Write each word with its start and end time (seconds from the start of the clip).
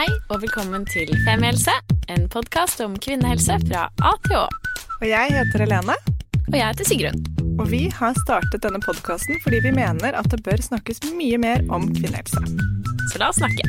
Hei 0.00 0.08
og 0.32 0.38
velkommen 0.40 0.86
til 0.88 1.10
Femihelse, 1.26 1.74
en 2.08 2.22
podkast 2.32 2.80
om 2.80 2.94
kvinnehelse 3.04 3.58
fra 3.66 3.82
A 4.00 4.12
til 4.24 4.38
Å. 4.38 4.46
Og 4.96 5.04
jeg 5.04 5.34
heter 5.34 5.60
Helene. 5.60 5.92
Og 6.46 6.56
jeg 6.56 6.62
heter 6.64 6.88
Sigrun. 6.88 7.18
Og 7.60 7.68
vi 7.68 7.82
har 7.92 8.16
startet 8.22 8.64
denne 8.64 8.80
podkasten 8.80 9.36
fordi 9.44 9.60
vi 9.66 9.74
mener 9.76 10.16
at 10.16 10.30
det 10.32 10.40
bør 10.46 10.64
snakkes 10.64 11.02
mye 11.18 11.36
mer 11.44 11.60
om 11.68 11.84
kvinnehelse. 11.92 12.40
Så 13.12 13.20
la 13.20 13.28
oss 13.28 13.42
snakke. 13.42 13.68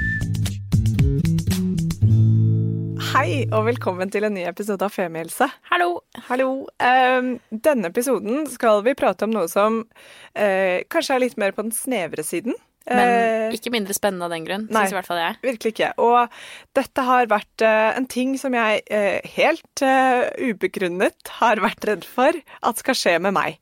Hei 3.12 3.44
og 3.50 3.68
velkommen 3.68 4.16
til 4.16 4.30
en 4.30 4.38
ny 4.40 4.48
episode 4.48 4.88
av 4.88 4.96
Femihelse. 4.96 5.52
Hallo. 5.68 5.98
Hallo. 6.30 6.52
Um, 6.80 7.34
denne 7.52 7.92
episoden 7.92 8.48
skal 8.56 8.86
vi 8.88 8.96
prate 8.96 9.28
om 9.28 9.36
noe 9.36 9.52
som 9.52 9.84
uh, 9.84 10.78
kanskje 10.88 11.20
er 11.20 11.26
litt 11.28 11.42
mer 11.44 11.52
på 11.52 11.68
den 11.68 11.76
snevre 11.76 12.24
siden. 12.24 12.56
Men 12.90 13.54
ikke 13.54 13.72
mindre 13.74 13.94
spennende 13.94 14.26
av 14.26 14.34
den 14.34 14.46
grunn, 14.48 14.64
syns 14.72 14.94
i 14.94 14.96
hvert 14.98 15.08
fall 15.08 15.20
jeg. 15.22 15.38
Virkelig 15.44 15.74
ikke. 15.76 15.90
Og 16.02 16.34
dette 16.78 17.06
har 17.06 17.30
vært 17.32 17.66
uh, 17.66 17.92
en 17.98 18.08
ting 18.10 18.34
som 18.42 18.56
jeg 18.58 18.82
uh, 18.90 19.20
helt 19.36 19.84
uh, 19.86 20.26
ubegrunnet 20.42 21.34
har 21.38 21.62
vært 21.62 21.86
redd 21.88 22.08
for 22.08 22.38
at 22.38 22.82
skal 22.82 22.98
skje 22.98 23.16
med 23.22 23.36
meg. 23.38 23.60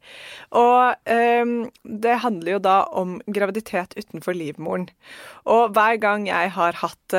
Og 0.56 0.96
det 1.06 2.16
handler 2.24 2.56
jo 2.56 2.60
da 2.64 2.78
om 2.98 3.18
graviditet 3.30 3.94
utenfor 3.98 4.34
livmoren. 4.38 4.88
Og 5.50 5.76
hver 5.76 6.00
gang 6.02 6.26
jeg 6.30 6.54
har 6.56 6.80
hatt 6.82 7.16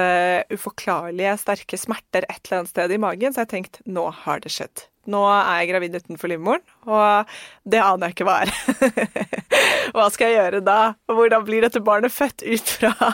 uforklarlige, 0.51 1.37
sterke 1.43 1.79
smerter 1.79 2.27
et 2.27 2.41
eller 2.43 2.63
annet 2.63 2.73
sted 2.73 2.95
i 2.95 3.01
magen, 3.03 3.35
så 3.35 3.43
har 3.43 3.49
jeg 3.49 3.55
tenkt 3.55 3.81
nå 3.87 4.09
har 4.25 4.43
det 4.43 4.53
skjedd. 4.55 4.87
Nå 5.11 5.25
er 5.27 5.61
jeg 5.61 5.71
gravid 5.73 5.99
utenfor 6.01 6.33
livmoren, 6.33 6.65
og 6.89 7.29
det 7.69 7.83
aner 7.83 8.09
jeg 8.11 8.17
ikke 8.17 8.29
hva 8.29 8.39
er. 8.45 8.55
hva 9.97 10.07
skal 10.15 10.31
jeg 10.31 10.39
gjøre 10.39 10.63
da? 10.65 10.79
Hvordan 11.11 11.47
blir 11.49 11.67
dette 11.67 11.83
barnet 11.85 12.15
født 12.15 12.45
ut 12.47 12.75
fra, 12.79 13.11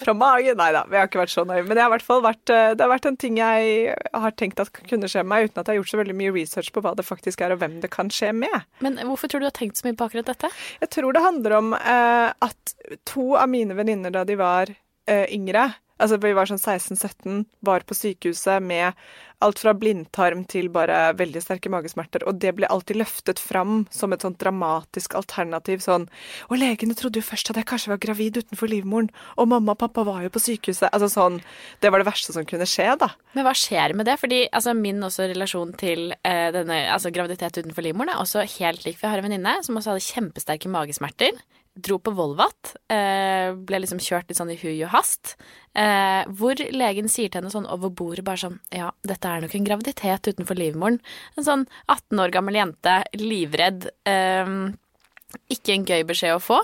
fra 0.00 0.16
magen? 0.16 0.56
Nei 0.60 0.70
da, 0.76 0.86
vi 0.88 1.00
har 1.00 1.10
ikke 1.10 1.22
vært 1.24 1.34
så 1.34 1.44
nøye. 1.48 1.66
Men 1.66 1.76
det 1.76 1.84
har, 1.84 1.92
vært, 1.92 2.46
det 2.48 2.80
har 2.80 2.92
vært 2.94 3.10
en 3.10 3.20
ting 3.20 3.40
jeg 3.40 3.96
har 4.24 4.36
tenkt 4.38 4.62
at 4.62 4.72
kunne 4.78 5.10
skje 5.10 5.24
med 5.26 5.32
meg, 5.34 5.50
uten 5.50 5.60
at 5.60 5.66
jeg 5.68 5.74
har 5.74 5.80
gjort 5.82 5.92
så 5.92 6.00
veldig 6.00 6.18
mye 6.22 6.34
research 6.38 6.72
på 6.74 6.84
hva 6.84 6.94
det 6.96 7.06
faktisk 7.06 7.44
er, 7.44 7.54
og 7.54 7.62
hvem 7.62 7.80
det 7.82 7.92
kan 7.92 8.10
skje 8.14 8.32
med. 8.36 8.56
Men 8.84 9.00
hvorfor 9.08 9.30
tror 9.30 9.40
du 9.40 9.40
du 9.40 9.48
har 9.48 9.56
tenkt 9.56 9.76
så 9.80 9.88
mye 9.88 9.96
på 9.96 10.06
akkurat 10.06 10.30
dette? 10.30 10.50
Jeg 10.82 10.92
tror 10.94 11.16
det 11.16 11.24
handler 11.24 11.56
om 11.58 11.72
eh, 11.74 12.28
at 12.46 12.74
to 13.08 13.32
av 13.40 13.48
mine 13.50 13.76
venninner 13.78 14.12
da 14.14 14.24
de 14.28 14.36
var 14.38 14.70
eh, 14.70 15.26
yngre 15.34 15.70
Altså, 16.00 16.18
vi 16.22 16.32
var 16.36 16.48
sånn 16.50 16.60
16-17, 16.60 17.44
var 17.66 17.84
på 17.86 17.96
sykehuset 17.96 18.64
med 18.64 18.96
alt 19.40 19.60
fra 19.62 19.72
blindtarm 19.76 20.42
til 20.48 20.68
bare 20.72 21.14
veldig 21.16 21.40
sterke 21.42 21.70
magesmerter, 21.72 22.24
og 22.28 22.40
det 22.42 22.52
ble 22.58 22.68
alltid 22.68 22.98
løftet 23.00 23.40
fram 23.40 23.86
som 23.92 24.12
et 24.12 24.24
sånt 24.24 24.40
dramatisk 24.42 25.16
alternativ 25.16 25.80
sånn 25.84 26.08
Og 26.50 26.58
legene 26.60 26.96
trodde 26.98 27.20
jo 27.20 27.24
først 27.24 27.52
at 27.52 27.60
jeg 27.60 27.68
kanskje 27.68 27.92
var 27.94 28.02
gravid 28.02 28.40
utenfor 28.40 28.68
livmoren, 28.70 29.10
og 29.40 29.48
mamma 29.52 29.72
og 29.72 29.80
pappa 29.80 30.04
var 30.06 30.22
jo 30.24 30.32
på 30.32 30.42
sykehuset. 30.42 30.90
Altså 30.92 31.08
sånn 31.12 31.40
Det 31.80 31.92
var 31.92 32.02
det 32.02 32.08
verste 32.10 32.34
som 32.36 32.46
kunne 32.48 32.68
skje, 32.68 32.90
da. 33.00 33.10
Men 33.36 33.46
hva 33.46 33.54
skjer 33.56 33.96
med 33.96 34.08
det? 34.08 34.18
Fordi 34.20 34.42
altså, 34.48 34.74
min 34.76 35.00
også 35.06 35.30
relasjon 35.30 35.72
til 35.80 36.12
eh, 36.20 36.48
denne 36.54 36.82
altså 36.92 37.12
graviditet 37.14 37.62
utenfor 37.62 37.86
livmoren 37.86 38.12
er 38.12 38.20
også 38.20 38.44
helt 38.58 38.84
lik. 38.84 39.00
Vi 39.00 39.08
har 39.08 39.20
en 39.20 39.28
venninne 39.28 39.56
som 39.64 39.78
også 39.78 39.94
hadde 39.94 40.08
kjempesterke 40.10 40.72
magesmerter 40.72 41.40
dro 41.86 41.98
på 42.02 42.12
Volvat. 42.16 42.74
Eh, 42.92 43.52
ble 43.54 43.80
liksom 43.82 44.00
kjørt 44.02 44.30
litt 44.30 44.38
sånn 44.40 44.52
i 44.52 44.58
hui 44.60 44.76
og 44.84 44.92
hast. 44.94 45.34
Eh, 45.74 46.22
hvor 46.36 46.58
legen 46.74 47.10
sier 47.10 47.30
til 47.30 47.40
henne 47.40 47.52
sånn 47.52 47.68
over 47.70 47.92
bordet 47.94 48.24
bare 48.26 48.42
sånn 48.42 48.56
Ja, 48.74 48.88
dette 49.06 49.28
er 49.30 49.44
nok 49.44 49.54
en 49.54 49.66
graviditet 49.68 50.30
utenfor 50.30 50.58
livmoren. 50.58 51.00
En 51.38 51.46
sånn 51.46 51.66
18 51.86 52.22
år 52.24 52.34
gammel 52.34 52.58
jente, 52.58 53.00
livredd. 53.18 53.90
Eh, 54.08 54.54
ikke 55.50 55.74
en 55.74 55.84
gøy 55.86 56.04
beskjed 56.06 56.36
å 56.36 56.42
få. 56.42 56.58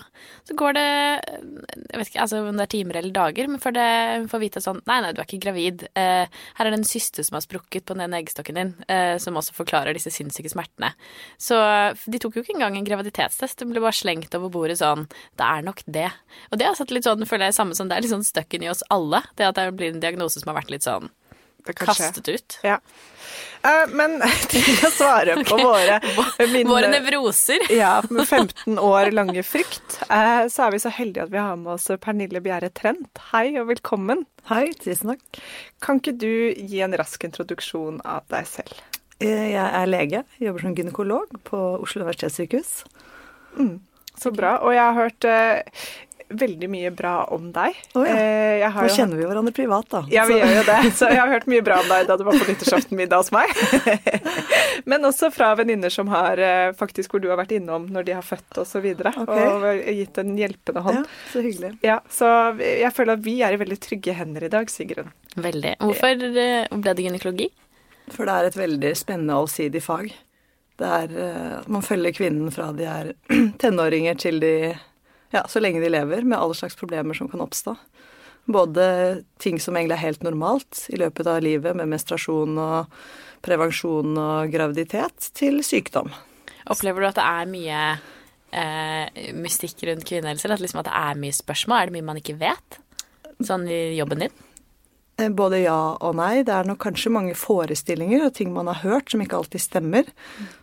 Så 0.46 0.54
går 0.58 0.76
det 0.76 0.86
jeg 0.86 1.98
vet 1.98 2.10
ikke 2.10 2.22
altså 2.22 2.40
om 2.42 2.58
det 2.58 2.66
er 2.66 2.72
timer 2.72 2.98
eller 3.00 3.14
dager, 3.14 3.48
men 3.50 3.62
før 3.62 3.78
hun 3.78 4.28
får 4.30 4.42
vite 4.42 4.62
sånn 4.62 4.80
Nei, 4.86 4.98
nei, 5.02 5.12
du 5.14 5.20
er 5.20 5.26
ikke 5.26 5.42
gravid. 5.42 5.86
Eh, 5.98 6.26
her 6.58 6.68
er 6.68 6.74
det 6.74 6.80
en 6.80 6.88
syste 6.88 7.24
som 7.26 7.38
har 7.38 7.44
sprukket 7.44 7.86
på 7.86 7.96
den 7.96 8.06
ene 8.06 8.20
eggstokken 8.22 8.58
din, 8.58 8.72
eh, 8.92 9.16
som 9.22 9.38
også 9.38 9.56
forklarer 9.56 9.96
disse 9.96 10.12
sinnssyke 10.14 10.50
smertene. 10.52 10.92
Så 11.42 11.58
de 12.06 12.20
tok 12.22 12.38
jo 12.38 12.44
ikke 12.44 12.56
engang 12.56 12.78
en 12.78 12.86
graviditetstest. 12.86 13.58
Den 13.60 13.74
ble 13.74 13.82
bare 13.84 13.96
slengt 13.96 14.34
over 14.38 14.52
bordet 14.52 14.78
sånn 14.82 15.06
Det 15.08 15.46
er 15.46 15.66
nok 15.66 15.82
det. 15.86 16.10
Og 16.52 16.60
det 16.60 16.70
har 16.70 16.78
satt 16.78 16.94
litt 16.94 17.06
sånn, 17.06 17.26
føler 17.26 17.50
jeg, 17.50 17.58
samme 17.58 17.76
som 17.78 17.90
det 17.90 17.98
er 17.98 18.06
litt 18.06 18.14
sånn 18.14 18.26
støkken 18.26 18.66
i 18.66 18.72
oss 18.72 18.84
alle. 18.94 19.22
Det 19.36 19.50
at 19.50 19.58
det 19.58 19.70
blir 19.76 19.94
en 19.94 20.02
diagnose 20.02 20.40
som 20.40 20.52
har 20.52 20.60
vært 20.62 20.74
litt 20.74 20.86
sånn 20.86 21.10
kastet 21.74 22.28
ut. 22.28 22.58
Ja. 22.62 22.78
Uh, 23.66 23.86
men 23.96 24.20
til 24.52 24.66
å 24.86 24.90
svare 24.94 25.34
på 25.42 25.56
våre 25.58 25.98
mine, 26.52 26.68
Våre 26.68 26.90
nevroser. 26.92 27.64
ja, 27.72 27.98
med 28.10 28.28
15 28.30 28.78
år 28.78 29.10
lange 29.16 29.42
frykt, 29.46 29.98
uh, 30.10 30.46
så 30.52 30.68
er 30.68 30.76
vi 30.76 30.82
så 30.84 30.92
heldige 30.94 31.26
at 31.26 31.32
vi 31.32 31.40
har 31.42 31.56
med 31.58 31.72
oss 31.74 31.88
Pernille 32.02 32.42
Bjerre 32.44 32.70
Trent. 32.70 33.10
Hei 33.32 33.48
og 33.58 33.70
velkommen. 33.72 34.26
Hei, 34.50 34.68
tusen 34.78 35.14
takk. 35.14 35.40
Kan 35.82 35.98
ikke 36.02 36.14
du 36.20 36.30
gi 36.54 36.84
en 36.86 36.94
rask 36.98 37.26
introduksjon 37.26 37.98
av 38.06 38.28
deg 38.30 38.46
selv? 38.50 38.78
Eh, 39.18 39.50
jeg 39.54 39.64
er 39.64 39.88
lege, 39.88 40.22
jobber 40.42 40.66
som 40.66 40.76
gynekolog 40.76 41.38
på 41.48 41.58
Oslo 41.80 42.04
universitetssykehus. 42.04 42.84
Mm, 43.56 43.78
så 44.20 44.30
bra. 44.36 44.58
Og 44.62 44.76
jeg 44.76 44.84
har 44.84 44.98
hørt 45.00 45.26
veldig 46.28 46.68
mye 46.70 46.90
bra 46.94 47.14
om 47.34 47.50
deg. 47.54 47.76
Oh, 47.94 48.06
ja. 48.06 48.70
Nå 48.74 48.86
Nå 48.86 48.92
kjenner 48.92 49.18
vi 49.20 49.26
hverandre 49.28 49.52
privat, 49.54 49.86
da. 49.92 50.02
Ja, 50.10 50.24
vi 50.28 50.38
gjør 50.40 50.54
jo 50.58 50.64
det. 50.66 50.78
Så 50.98 51.10
jeg 51.12 51.20
har 51.20 51.30
hørt 51.30 51.46
mye 51.50 51.64
bra 51.64 51.78
om 51.82 51.90
deg 51.90 52.08
da 52.08 52.16
du 52.18 52.24
var 52.26 52.38
på 52.38 52.48
nyttårsaftenmiddag 52.48 53.20
hos 53.22 53.32
meg. 53.34 53.52
Men 54.90 55.06
også 55.06 55.30
fra 55.34 55.52
venninner 55.58 55.92
som 55.92 56.10
har 56.12 56.40
eh, 56.42 56.70
faktisk 56.78 57.14
hvor 57.14 57.22
du 57.22 57.28
har 57.30 57.40
vært 57.40 57.54
innom 57.56 57.86
når 57.92 58.08
de 58.08 58.16
har 58.18 58.26
født 58.26 58.62
osv. 58.62 58.86
Og, 58.86 59.04
så 59.04 59.24
okay. 59.26 59.46
og 59.52 60.00
gitt 60.00 60.20
en 60.22 60.34
hjelpende 60.40 60.84
hånd. 60.88 61.02
Ja, 61.04 61.20
Så 61.32 61.44
hyggelig. 61.46 61.72
Ja, 61.86 62.00
Så 62.10 62.32
jeg 62.62 62.92
føler 62.96 63.16
at 63.16 63.24
vi 63.26 63.38
er 63.46 63.54
i 63.54 63.60
veldig 63.62 63.78
trygge 63.82 64.16
hender 64.18 64.48
i 64.48 64.52
dag, 64.52 64.70
Sigrun. 64.72 65.12
Veldig. 65.36 65.76
Hvorfor 65.84 66.28
eh, 66.32 66.66
ble 66.72 66.96
det 66.96 67.06
gynekologi? 67.06 67.50
For 68.14 68.26
det 68.26 68.34
er 68.34 68.50
et 68.50 68.58
veldig 68.58 68.92
spennende 68.98 69.36
og 69.36 69.46
allsidig 69.46 69.82
fag. 69.82 70.10
Det 70.76 70.90
er, 70.98 71.16
eh, 71.22 71.56
man 71.72 71.84
følger 71.84 72.14
kvinnen 72.16 72.52
fra 72.52 72.68
de 72.76 72.86
er 72.90 73.14
tenåringer 73.62 74.18
til 74.20 74.42
de 74.42 74.54
ja, 75.34 75.42
så 75.48 75.60
lenge 75.62 75.82
de 75.82 75.90
lever, 75.90 76.24
med 76.24 76.38
alle 76.38 76.54
slags 76.54 76.76
problemer 76.78 77.16
som 77.16 77.28
kan 77.30 77.42
oppstå. 77.44 77.76
Både 78.46 78.86
ting 79.42 79.58
som 79.60 79.76
egentlig 79.76 79.96
er 79.96 80.04
helt 80.04 80.22
normalt 80.22 80.84
i 80.94 81.00
løpet 81.00 81.26
av 81.26 81.40
livet, 81.42 81.74
med 81.76 81.90
menstruasjon 81.90 82.58
og 82.62 82.92
prevensjon 83.46 84.14
og 84.20 84.52
graviditet, 84.54 85.30
til 85.34 85.62
sykdom. 85.66 86.12
Opplever 86.70 87.02
du 87.02 87.08
at 87.10 87.18
det 87.18 87.26
er 87.26 87.50
mye 87.50 87.80
eh, 88.54 89.32
mystikk 89.34 89.82
rundt 89.88 90.06
kvinnehelse? 90.06 90.50
At, 90.50 90.62
liksom 90.62 90.82
at 90.82 90.90
det 90.90 90.98
er 90.98 91.22
mye 91.22 91.34
spørsmål? 91.34 91.78
Er 91.78 91.90
det 91.90 91.98
mye 91.98 92.10
man 92.12 92.22
ikke 92.22 92.38
vet? 92.40 92.80
Sånn 93.44 93.66
i 93.70 93.98
jobben 93.98 94.24
din? 94.24 94.45
Eh, 95.18 95.30
både 95.32 95.62
ja 95.62 95.96
og 96.00 96.16
nei. 96.18 96.42
Det 96.44 96.52
er 96.52 96.68
nok 96.68 96.82
kanskje 96.84 97.12
mange 97.14 97.34
forestillinger 97.38 98.26
og 98.26 98.34
ting 98.36 98.52
man 98.52 98.68
har 98.68 98.82
hørt 98.82 99.12
som 99.12 99.22
ikke 99.24 99.38
alltid 99.38 99.62
stemmer. 99.64 100.10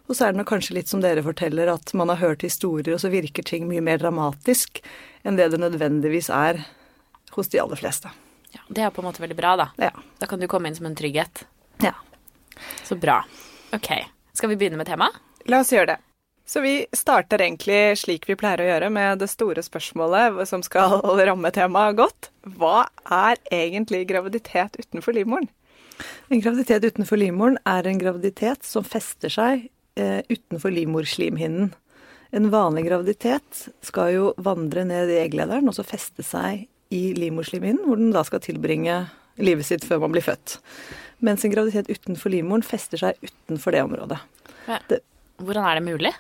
Og 0.07 0.15
så 0.15 0.27
er 0.27 0.33
det 0.35 0.41
nok 0.43 0.51
kanskje 0.51 0.77
litt 0.77 0.91
som 0.91 1.01
dere 1.01 1.23
forteller, 1.25 1.71
at 1.73 1.93
man 1.97 2.11
har 2.13 2.21
hørt 2.21 2.45
historier, 2.45 2.93
og 2.93 3.01
så 3.01 3.09
virker 3.13 3.45
ting 3.47 3.65
mye 3.69 3.81
mer 3.81 3.97
dramatisk 4.01 4.83
enn 5.25 5.39
det 5.39 5.49
det 5.53 5.61
nødvendigvis 5.63 6.29
er 6.29 6.61
hos 7.33 7.49
de 7.49 7.61
aller 7.63 7.79
fleste. 7.79 8.11
Ja, 8.53 8.61
Det 8.69 8.83
er 8.85 8.91
på 8.93 9.01
en 9.01 9.07
måte 9.09 9.23
veldig 9.23 9.35
bra, 9.39 9.55
da. 9.57 9.69
Ja. 9.81 9.89
Da 10.21 10.29
kan 10.29 10.39
du 10.39 10.45
komme 10.47 10.69
inn 10.69 10.75
som 10.77 10.85
en 10.85 10.95
trygghet. 10.95 11.47
Ja. 11.81 11.95
Så 12.85 12.95
bra. 12.95 13.23
Ok. 13.73 13.89
Skal 14.37 14.49
vi 14.53 14.57
begynne 14.61 14.77
med 14.77 14.85
temaet? 14.85 15.17
La 15.49 15.63
oss 15.63 15.73
gjøre 15.73 15.95
det. 15.95 16.12
Så 16.53 16.61
vi 16.61 16.85
starter 16.93 17.41
egentlig 17.41 17.95
slik 17.97 18.27
vi 18.29 18.35
pleier 18.37 18.61
å 18.61 18.65
gjøre, 18.67 18.89
med 18.93 19.23
det 19.23 19.27
store 19.31 19.63
spørsmålet 19.65 20.35
som 20.45 20.61
skal 20.61 20.99
ramme 21.27 21.49
temaet 21.49 21.97
godt. 21.97 22.27
Hva 22.45 22.83
er 23.09 23.39
egentlig 23.49 24.03
graviditet 24.11 24.75
utenfor 24.77 25.15
livmoren? 25.17 25.47
En 26.29 26.43
graviditet 26.43 26.83
utenfor 26.85 27.17
livmoren 27.17 27.57
er 27.65 27.87
en 27.89 27.97
graviditet 27.97 28.61
som 28.67 28.85
fester 28.85 29.33
seg 29.33 29.63
eh, 29.97 30.19
utenfor 30.29 30.69
livmorslimhinnen. 30.75 31.71
En 32.37 32.49
vanlig 32.53 32.83
graviditet 32.85 33.63
skal 33.81 34.11
jo 34.13 34.27
vandre 34.37 34.83
ned 34.85 35.09
i 35.09 35.17
egglederen 35.23 35.71
og 35.71 35.73
så 35.79 35.85
feste 35.85 36.21
seg 36.27 36.67
i 36.93 37.01
livmorslimhinnen, 37.17 37.87
hvor 37.87 37.97
den 37.97 38.11
da 38.13 38.21
skal 38.27 38.43
tilbringe 38.45 38.99
livet 39.41 39.65
sitt 39.65 39.87
før 39.89 40.03
man 40.05 40.13
blir 40.13 40.25
født. 40.27 40.59
Mens 41.25 41.41
en 41.47 41.55
graviditet 41.55 41.89
utenfor 41.89 42.29
livmoren 42.35 42.65
fester 42.67 43.01
seg 43.01 43.17
utenfor 43.25 43.73
det 43.73 43.81
området. 43.87 44.21
Ja. 44.69 44.77
Hvordan 45.41 45.65
er 45.65 45.81
det 45.81 45.85
mulig? 45.89 46.13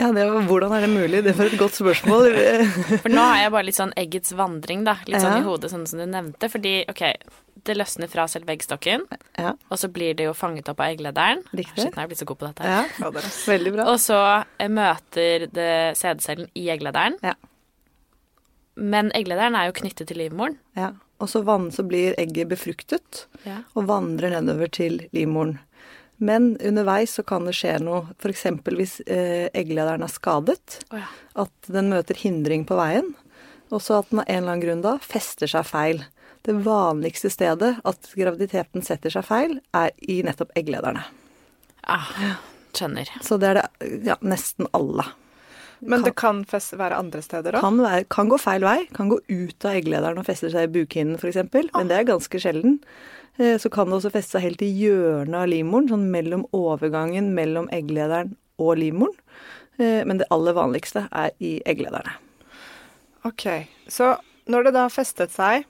Ja, 0.00 0.08
var, 0.16 0.40
Hvordan 0.48 0.72
er 0.72 0.86
det 0.86 0.90
mulig? 0.92 1.20
Det 1.26 1.34
var 1.36 1.50
et 1.50 1.60
godt 1.60 1.76
spørsmål. 1.76 2.30
For 3.04 3.12
nå 3.12 3.24
har 3.32 3.42
jeg 3.42 3.52
bare 3.52 3.66
litt 3.68 3.78
sånn 3.78 3.92
eggets 4.00 4.32
vandring, 4.36 4.86
da. 4.88 4.96
Litt 5.06 5.20
sånn 5.20 5.42
i 5.42 5.44
hodet, 5.44 5.72
sånn 5.72 5.84
som 5.90 6.00
du 6.00 6.06
nevnte. 6.08 6.48
Fordi 6.52 6.72
OK, 6.88 7.02
det 7.66 7.76
løsner 7.76 8.08
fra 8.10 8.24
selve 8.30 8.54
eggstokken, 8.54 9.04
ja. 9.36 9.52
og 9.52 9.80
så 9.80 9.90
blir 9.92 10.16
det 10.16 10.28
jo 10.28 10.32
fanget 10.36 10.70
opp 10.72 10.80
av 10.80 10.94
egglederen. 10.94 11.44
Riktig. 11.52 11.82
Shit, 11.82 11.92
nå 11.92 12.04
jeg 12.04 12.12
blitt 12.12 12.22
så 12.22 12.28
god 12.30 12.40
på 12.40 12.48
dette. 12.48 12.72
Ja, 12.72 12.80
ja 13.02 13.12
det 13.12 13.22
er 13.22 13.30
veldig 13.52 13.74
bra. 13.76 13.86
Og 13.92 14.00
så 14.00 14.18
eh, 14.56 14.72
møter 14.72 15.46
det 15.52 15.74
sædcellen 16.00 16.48
i 16.56 16.66
egglederen. 16.72 17.18
Ja. 17.24 17.36
Men 18.80 19.12
egglederen 19.16 19.58
er 19.58 19.68
jo 19.68 19.76
knyttet 19.76 20.08
til 20.08 20.20
livmoren. 20.22 20.56
Ja. 20.78 20.94
Og 21.20 21.28
så, 21.28 21.42
vann, 21.44 21.68
så 21.74 21.84
blir 21.84 22.16
egget 22.20 22.48
befruktet 22.48 23.26
ja. 23.44 23.60
og 23.76 23.90
vandrer 23.90 24.32
nedover 24.32 24.70
til 24.72 25.02
livmoren. 25.12 25.58
Men 26.20 26.52
underveis 26.60 27.14
så 27.16 27.24
kan 27.24 27.46
det 27.48 27.54
skje 27.56 27.78
noe, 27.80 28.02
f.eks. 28.20 28.44
hvis 28.68 28.98
eh, 29.08 29.48
egglederen 29.56 30.04
er 30.04 30.12
skadet. 30.12 30.82
Oh, 30.92 30.98
ja. 31.00 31.08
At 31.46 31.70
den 31.72 31.88
møter 31.94 32.18
hindring 32.20 32.66
på 32.68 32.76
veien. 32.76 33.14
Og 33.72 33.80
så 33.80 34.00
at 34.02 34.10
den 34.10 34.20
av 34.20 34.28
en 34.28 34.42
eller 34.42 34.52
annen 34.52 34.64
grunn 34.66 34.82
da 34.84 34.96
fester 35.00 35.48
seg 35.48 35.64
feil. 35.64 36.02
Det 36.44 36.58
vanligste 36.64 37.30
stedet 37.32 37.72
at 37.88 38.12
graviditeten 38.16 38.84
setter 38.84 39.12
seg 39.12 39.24
feil, 39.28 39.56
er 39.76 39.92
i 40.00 40.20
nettopp 40.26 40.52
egglederne. 40.60 41.06
Ah, 41.88 42.12
skjønner. 42.76 43.08
Så 43.24 43.40
det 43.40 43.54
er 43.54 43.60
det 43.62 43.90
ja, 44.08 44.16
nesten 44.20 44.68
alle. 44.76 45.06
Men 45.80 46.02
det 46.04 46.12
kan 46.20 46.42
fest 46.48 46.74
være 46.76 46.98
andre 47.00 47.22
steder 47.24 47.56
òg? 47.56 47.64
Kan, 47.64 47.78
være, 47.80 48.04
kan 48.12 48.28
gå 48.28 48.38
feil 48.40 48.64
vei. 48.66 48.78
Kan 48.96 49.08
gå 49.12 49.20
ut 49.28 49.64
av 49.64 49.78
egglederen 49.78 50.20
og 50.20 50.26
feste 50.28 50.50
seg 50.52 50.68
i 50.68 50.72
bukhinnen 50.74 51.16
f.eks. 51.16 51.40
Men 51.72 51.88
det 51.90 51.96
er 51.96 52.08
ganske 52.10 52.40
sjelden. 52.42 52.78
Eh, 53.38 53.56
Så 53.58 53.70
kan 53.72 53.88
det 53.88 53.96
også 54.00 54.12
feste 54.12 54.36
seg 54.36 54.48
helt 54.48 54.62
i 54.66 54.70
hjørnet 54.82 55.38
av 55.40 55.48
livmoren, 55.48 55.88
sånn 55.88 56.10
mellom 56.12 56.44
overgangen 56.56 57.32
mellom 57.36 57.70
egglederen 57.72 58.34
og 58.60 58.76
livmoren. 58.82 59.16
Eh, 59.78 60.04
Men 60.04 60.20
det 60.20 60.28
aller 60.30 60.56
vanligste 60.56 61.06
er 61.10 61.32
i 61.40 61.58
egglederne. 61.64 62.18
Ok, 63.24 63.46
så 63.88 64.14
når 64.48 64.64
det 64.68 64.74
da 64.76 64.86
har 64.86 64.94
festet 64.94 65.32
seg, 65.32 65.64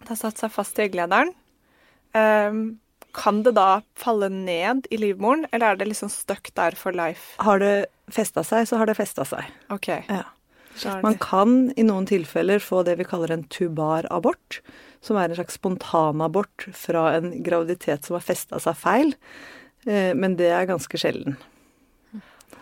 det 0.00 0.08
har 0.12 0.20
satt 0.20 0.38
seg 0.40 0.52
fast 0.52 0.78
i 0.78 0.84
egglederen, 0.84 1.32
um, 2.14 2.78
kan 3.16 3.42
det 3.42 3.54
da 3.56 3.80
falle 3.98 4.28
ned 4.30 4.86
i 4.92 4.98
livmoren, 5.00 5.46
eller 5.50 5.72
er 5.72 5.80
det 5.80 5.88
liksom 5.88 6.10
stuck 6.12 6.52
der 6.54 6.76
for 6.78 6.92
life? 6.92 7.34
Har 7.42 7.58
det 7.58 7.86
festa 8.14 8.44
seg, 8.46 8.66
så 8.68 8.78
har 8.80 8.86
det 8.90 8.96
festa 8.98 9.24
seg. 9.28 9.44
Ok, 9.74 9.88
Ja. 10.08 10.24
Man 11.02 11.16
kan 11.18 11.72
i 11.74 11.82
noen 11.82 12.04
tilfeller 12.06 12.60
få 12.62 12.84
det 12.86 12.92
vi 13.00 13.04
kaller 13.08 13.32
en 13.34 13.42
tubar 13.50 14.06
abort, 14.14 14.60
som 15.02 15.16
er 15.18 15.24
en 15.32 15.34
slags 15.34 15.56
spontanabort 15.58 16.68
fra 16.72 17.16
en 17.16 17.32
graviditet 17.42 18.04
som 18.06 18.14
har 18.14 18.22
festa 18.22 18.60
seg 18.62 18.76
feil. 18.78 19.14
Eh, 19.86 20.14
Men 20.14 20.36
det 20.36 20.46
er 20.54 20.66
ganske 20.70 20.94
sjelden. 21.00 21.34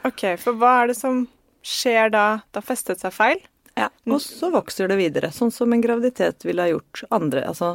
Ok, 0.06 0.22
for 0.40 0.56
hva 0.56 0.82
er 0.82 0.86
det 0.92 0.96
som 0.96 1.26
skjer 1.66 2.10
da? 2.14 2.24
Det 2.52 2.62
har 2.62 2.66
festet 2.68 3.02
seg 3.02 3.12
feil? 3.12 3.40
Ja. 3.76 3.90
Og 4.08 4.20
så 4.24 4.48
vokser 4.54 4.88
det 4.88 4.96
videre, 4.96 5.28
sånn 5.34 5.52
som 5.52 5.72
en 5.74 5.82
graviditet 5.84 6.46
ville 6.46 6.62
ha 6.64 6.70
gjort 6.72 7.02
andre, 7.12 7.42
altså 7.50 7.74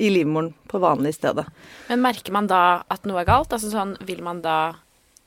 i 0.00 0.08
livmoren 0.08 0.54
på 0.72 0.80
vanlig 0.80 1.12
stedet. 1.18 1.44
Men 1.90 2.00
merker 2.00 2.32
man 2.32 2.46
da 2.48 2.82
at 2.88 3.04
noe 3.04 3.20
er 3.20 3.28
galt? 3.28 3.52
Altså 3.52 3.68
sånn, 3.68 3.98
vil 4.08 4.22
man 4.24 4.40
da 4.40 4.76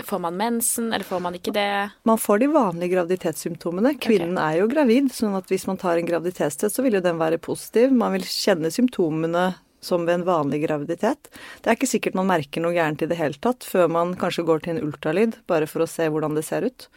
Får 0.05 0.21
man 0.21 0.37
mensen, 0.37 0.91
eller 0.93 1.05
får 1.07 1.21
man 1.25 1.35
ikke 1.37 1.53
det? 1.55 1.89
Man 2.05 2.19
får 2.21 2.43
de 2.43 2.49
vanlige 2.53 2.93
graviditetssymptomene. 2.93 3.95
Kvinnen 4.01 4.37
er 4.37 4.59
jo 4.59 4.67
gravid, 4.69 5.09
sånn 5.15 5.33
at 5.37 5.49
hvis 5.49 5.65
man 5.65 5.79
tar 5.81 5.97
en 5.97 6.05
graviditetstest, 6.05 6.77
så 6.77 6.85
vil 6.85 6.99
jo 6.99 7.01
den 7.01 7.17
være 7.17 7.41
positiv. 7.41 7.89
Man 7.89 8.13
vil 8.13 8.27
kjenne 8.29 8.69
symptomene 8.73 9.47
som 9.85 10.05
ved 10.05 10.19
en 10.19 10.27
vanlig 10.27 10.61
graviditet. 10.65 11.29
Det 11.61 11.71
er 11.71 11.77
ikke 11.77 11.89
sikkert 11.89 12.17
man 12.17 12.29
merker 12.29 12.63
noe 12.63 12.75
gærent 12.75 13.01
i 13.05 13.09
det 13.09 13.17
hele 13.19 13.37
tatt 13.41 13.65
før 13.65 13.89
man 13.91 14.13
kanskje 14.19 14.45
går 14.47 14.63
til 14.63 14.75
en 14.75 14.85
ultralyd, 14.87 15.39
bare 15.49 15.69
for 15.69 15.85
å 15.85 15.89
se 15.89 16.07
hvordan 16.09 16.37
det 16.37 16.45
ser 16.47 16.65
ut. 16.65 16.87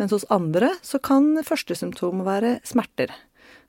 Mens 0.00 0.14
hos 0.14 0.26
andre 0.34 0.72
så 0.84 1.00
kan 1.02 1.32
første 1.46 1.76
symptom 1.78 2.24
være 2.26 2.58
smerter. 2.66 3.14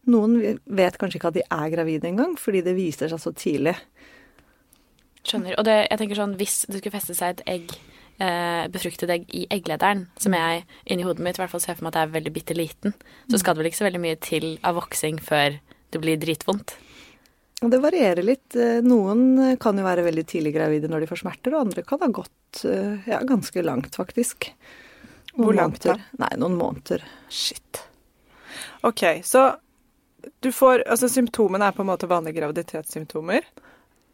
Noen 0.08 0.60
vet 0.66 0.98
kanskje 1.00 1.20
ikke 1.20 1.34
at 1.34 1.38
de 1.38 1.46
er 1.46 1.74
gravide 1.74 2.10
engang, 2.10 2.38
fordi 2.40 2.64
det 2.66 2.78
viser 2.78 3.12
seg 3.12 3.22
så 3.22 3.34
tidlig. 3.36 3.76
Skjønner. 5.28 5.58
Og 5.60 5.68
det, 5.68 5.78
jeg 5.90 6.00
tenker 6.00 6.22
sånn, 6.22 6.38
hvis 6.40 6.62
det 6.70 6.80
skulle 6.80 6.96
feste 6.96 7.16
seg 7.18 7.36
et 7.36 7.48
egg, 7.58 7.74
eh, 8.20 8.66
befruktet 8.74 9.12
egg 9.14 9.28
i 9.36 9.46
egglederen, 9.54 10.08
som 10.22 10.36
jeg 10.38 10.66
inni 10.86 11.06
hodet 11.08 11.24
mitt 11.26 11.40
i 11.40 11.44
hvert 11.44 11.54
fall 11.54 11.64
ser 11.64 11.78
for 11.78 11.88
meg 11.88 11.94
at 11.96 12.02
jeg 12.02 12.10
er 12.10 12.16
veldig 12.18 12.34
bitte 12.36 12.58
liten, 12.58 12.96
så 13.32 13.40
skal 13.42 13.56
det 13.56 13.64
vel 13.64 13.72
ikke 13.72 13.82
så 13.82 13.88
veldig 13.90 14.04
mye 14.04 14.20
til 14.24 14.50
av 14.68 14.78
voksing 14.80 15.22
før 15.24 15.58
det 15.94 16.02
blir 16.04 16.20
dritvondt. 16.22 16.76
Det 17.58 17.80
varierer 17.82 18.22
litt. 18.22 18.56
Eh, 18.56 18.82
Noen 18.86 19.56
kan 19.62 19.78
jo 19.80 19.86
være 19.86 20.06
veldig 20.06 20.26
tidlig 20.30 20.54
gravide 20.54 20.90
når 20.92 21.06
de 21.06 21.10
får 21.10 21.24
smerter, 21.24 21.56
og 21.56 21.66
andre 21.66 21.86
kan 21.88 22.04
ha 22.04 22.12
gått 22.14 22.66
eh, 22.70 23.08
ja, 23.10 23.22
ganske 23.26 23.64
langt, 23.66 23.96
faktisk. 23.98 24.52
Noen 25.38 25.46
Hvor 25.46 25.58
langt 25.58 25.86
da? 25.86 25.96
Nei, 26.22 26.34
noen 26.42 26.58
måneder. 26.58 27.06
Shit. 27.34 27.82
Ok, 28.86 29.04
så 29.26 29.50
du 30.44 30.50
får 30.52 30.84
Altså 30.90 31.08
symptomene 31.10 31.70
er 31.70 31.76
på 31.76 31.84
en 31.84 31.90
måte 31.90 32.10
vanlige 32.10 32.40
graviditetssymptomer? 32.40 33.46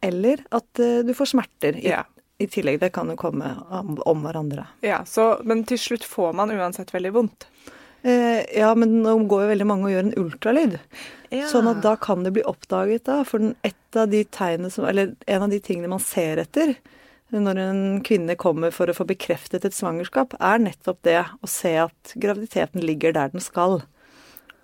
Eller 0.04 0.44
at 0.54 0.80
eh, 0.82 1.00
du 1.04 1.12
får 1.16 1.32
smerter 1.34 1.78
i, 1.80 1.88
Ja. 1.90 2.04
I 2.44 2.50
tillegg. 2.50 2.80
Det 2.82 2.92
kan 2.94 3.10
jo 3.12 3.16
komme 3.20 3.54
om, 3.74 3.96
om 4.04 4.24
hverandre. 4.26 4.66
Ja, 4.84 5.02
så, 5.08 5.34
men 5.44 5.64
til 5.68 5.80
slutt 5.80 6.06
får 6.08 6.36
man 6.38 6.52
uansett 6.54 6.94
veldig 6.94 7.12
vondt. 7.16 7.48
Eh, 8.04 8.42
ja, 8.58 8.74
men 8.76 8.98
nå 9.02 9.16
går 9.30 9.46
jo 9.46 9.52
veldig 9.54 9.68
mange 9.68 9.88
og 9.88 9.94
gjør 9.94 10.06
en 10.06 10.18
ultralyd. 10.20 10.74
Ja. 11.32 11.46
Sånn 11.50 11.70
at 11.70 11.80
da 11.84 11.94
kan 12.00 12.26
det 12.26 12.34
bli 12.36 12.44
oppdaget 12.46 13.06
da. 13.08 13.22
For 13.28 13.40
den, 13.42 13.54
et 13.64 13.98
av 13.98 14.10
de 14.12 14.24
tegnene 14.28 14.72
som, 14.72 14.86
eller 14.88 15.14
en 15.26 15.46
av 15.46 15.54
de 15.54 15.62
tingene 15.64 15.90
man 15.90 16.02
ser 16.04 16.42
etter 16.42 16.76
når 17.34 17.58
en 17.58 17.82
kvinne 18.06 18.36
kommer 18.38 18.70
for 18.74 18.90
å 18.90 18.94
få 18.94 19.06
bekreftet 19.08 19.64
et 19.66 19.74
svangerskap, 19.74 20.36
er 20.38 20.60
nettopp 20.62 21.00
det 21.06 21.18
å 21.42 21.50
se 21.50 21.72
at 21.82 22.12
graviditeten 22.20 22.84
ligger 22.84 23.14
der 23.16 23.32
den 23.32 23.42
skal. 23.42 23.80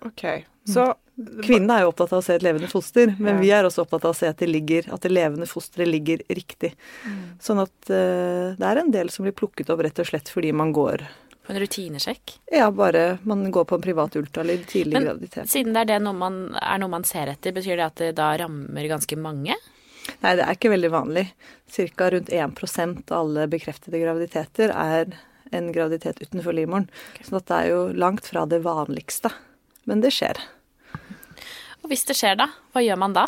Ok, 0.05 0.45
så 0.69 0.93
Kvinnen 1.19 1.71
er 1.73 1.83
jo 1.83 1.91
opptatt 1.91 2.13
av 2.15 2.21
å 2.21 2.25
se 2.25 2.35
et 2.37 2.43
levende 2.45 2.69
foster, 2.71 3.11
men 3.19 3.41
vi 3.41 3.51
er 3.53 3.67
også 3.67 3.83
opptatt 3.83 4.05
av 4.07 4.13
å 4.13 4.17
se 4.17 4.29
at 4.31 4.39
det, 4.39 4.47
ligger, 4.47 4.87
at 4.95 5.03
det 5.03 5.11
levende 5.11 5.47
fosteret 5.49 5.89
ligger 5.89 6.21
riktig. 6.31 6.71
Mm. 7.03 7.17
Sånn 7.43 7.59
at 7.61 7.75
uh, 7.91 8.55
det 8.57 8.69
er 8.69 8.79
en 8.79 8.93
del 8.93 9.11
som 9.13 9.27
blir 9.27 9.35
plukket 9.35 9.69
opp 9.73 9.83
rett 9.83 9.99
og 10.01 10.07
slett 10.07 10.31
fordi 10.31 10.53
man 10.55 10.71
går 10.75 11.03
På 11.45 11.53
en 11.53 11.59
rutinesjekk. 11.61 12.37
Ja, 12.55 12.69
bare 12.71 13.19
man 13.27 13.43
går 13.51 13.67
på 13.69 13.77
en 13.77 13.83
privat 13.83 14.15
ultralyd 14.15 14.63
tidlig 14.71 14.95
Men 14.95 15.09
graviditet. 15.09 15.51
siden 15.51 15.75
det 15.75 15.83
er, 15.83 15.89
det 15.91 15.99
noe 16.05 16.15
man, 16.15 16.39
er 16.55 16.79
noe 16.81 16.93
man 16.95 17.05
ser 17.07 17.33
etter, 17.33 17.53
betyr 17.53 17.75
det 17.81 17.89
at 17.89 18.01
det 18.01 18.11
da 18.21 18.31
rammer 18.39 18.89
ganske 18.93 19.19
mange? 19.19 19.57
Nei, 20.21 20.31
det 20.37 20.45
er 20.45 20.55
ikke 20.55 20.71
veldig 20.71 20.93
vanlig. 20.93 21.25
Cirka 21.69 22.07
rundt 22.13 22.31
1% 22.33 23.03
av 23.11 23.19
alle 23.19 23.45
bekreftede 23.51 23.99
graviditeter 24.01 24.73
er 24.73 25.11
en 25.51 25.69
graviditet 25.75 26.23
utenfor 26.23 26.55
livmoren. 26.55 26.87
Så 27.19 27.37
det 27.37 27.57
er 27.57 27.69
jo 27.73 27.83
langt 27.93 28.25
fra 28.31 28.47
det 28.49 28.63
vanligste. 28.65 29.33
Men 29.89 30.01
det 30.01 30.13
skjer. 30.15 30.39
Hvis 31.91 32.07
det 32.07 32.15
skjer, 32.15 32.37
da? 32.39 32.47
Hva 32.71 32.83
gjør 32.85 32.99
man 33.01 33.15
da? 33.17 33.27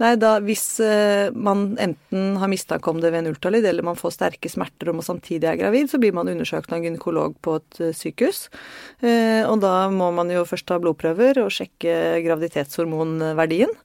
Nei, 0.00 0.14
da 0.18 0.36
hvis 0.42 0.64
eh, 0.82 1.28
man 1.36 1.74
enten 1.80 2.38
har 2.40 2.50
mistanke 2.50 2.90
om 2.90 3.02
det 3.02 3.10
ved 3.12 3.22
en 3.22 3.32
ultralyd, 3.34 3.66
eller 3.68 3.84
man 3.86 3.98
får 3.98 4.14
sterke 4.16 4.50
smerter 4.50 4.90
og 4.90 4.98
man 4.98 5.06
samtidig 5.06 5.50
er 5.50 5.58
gravid, 5.60 5.90
så 5.90 6.00
blir 6.02 6.14
man 6.16 6.30
undersøkt 6.32 6.72
av 6.72 6.78
en 6.78 6.86
gynekolog 6.88 7.36
på 7.44 7.58
et 7.60 7.82
eh, 7.84 7.92
sykehus. 7.96 8.46
Eh, 9.04 9.44
og 9.44 9.60
da 9.62 9.90
må 9.92 10.08
man 10.16 10.32
jo 10.32 10.46
først 10.48 10.70
ta 10.70 10.80
blodprøver 10.82 11.42
og 11.44 11.52
sjekke 11.54 12.24
graviditetshormonverdien. 12.24 13.76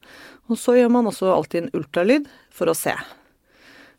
Og 0.47 0.59
så 0.61 0.77
gjør 0.79 0.91
man 0.95 1.11
også 1.11 1.29
alltid 1.33 1.65
en 1.65 1.71
ultralyd 1.77 2.31
for 2.55 2.71
å 2.71 2.77
se. 2.77 2.95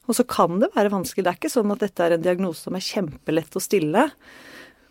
Og 0.08 0.16
så 0.16 0.25
kan 0.25 0.56
det 0.62 0.72
være 0.72 0.94
vanskelig. 0.94 1.26
Det 1.26 1.34
er 1.34 1.40
ikke 1.43 1.52
sånn 1.52 1.75
at 1.75 1.84
dette 1.84 2.04
er 2.04 2.16
en 2.16 2.25
diagnose 2.25 2.64
som 2.64 2.76
er 2.78 2.87
kjempelett 2.87 3.58
å 3.58 3.62
stille. 3.62 4.08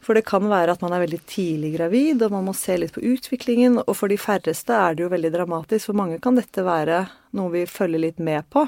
For 0.07 0.15
det 0.15 0.23
kan 0.23 0.45
være 0.47 0.71
at 0.71 0.83
man 0.85 0.93
er 0.95 1.01
veldig 1.03 1.19
tidlig 1.27 1.73
gravid, 1.73 2.21
og 2.23 2.31
man 2.31 2.45
må 2.47 2.53
se 2.55 2.77
litt 2.79 2.93
på 2.95 3.03
utviklingen. 3.03 3.81
Og 3.83 3.91
for 3.99 4.07
de 4.07 4.15
færreste 4.15 4.71
er 4.71 4.95
det 4.95 5.03
jo 5.03 5.11
veldig 5.11 5.33
dramatisk. 5.33 5.89
For 5.89 5.99
mange 5.99 6.21
kan 6.23 6.39
dette 6.39 6.63
være 6.63 7.01
noe 7.35 7.51
vi 7.51 7.65
følger 7.67 8.05
litt 8.05 8.21
med 8.23 8.47
på. 8.53 8.63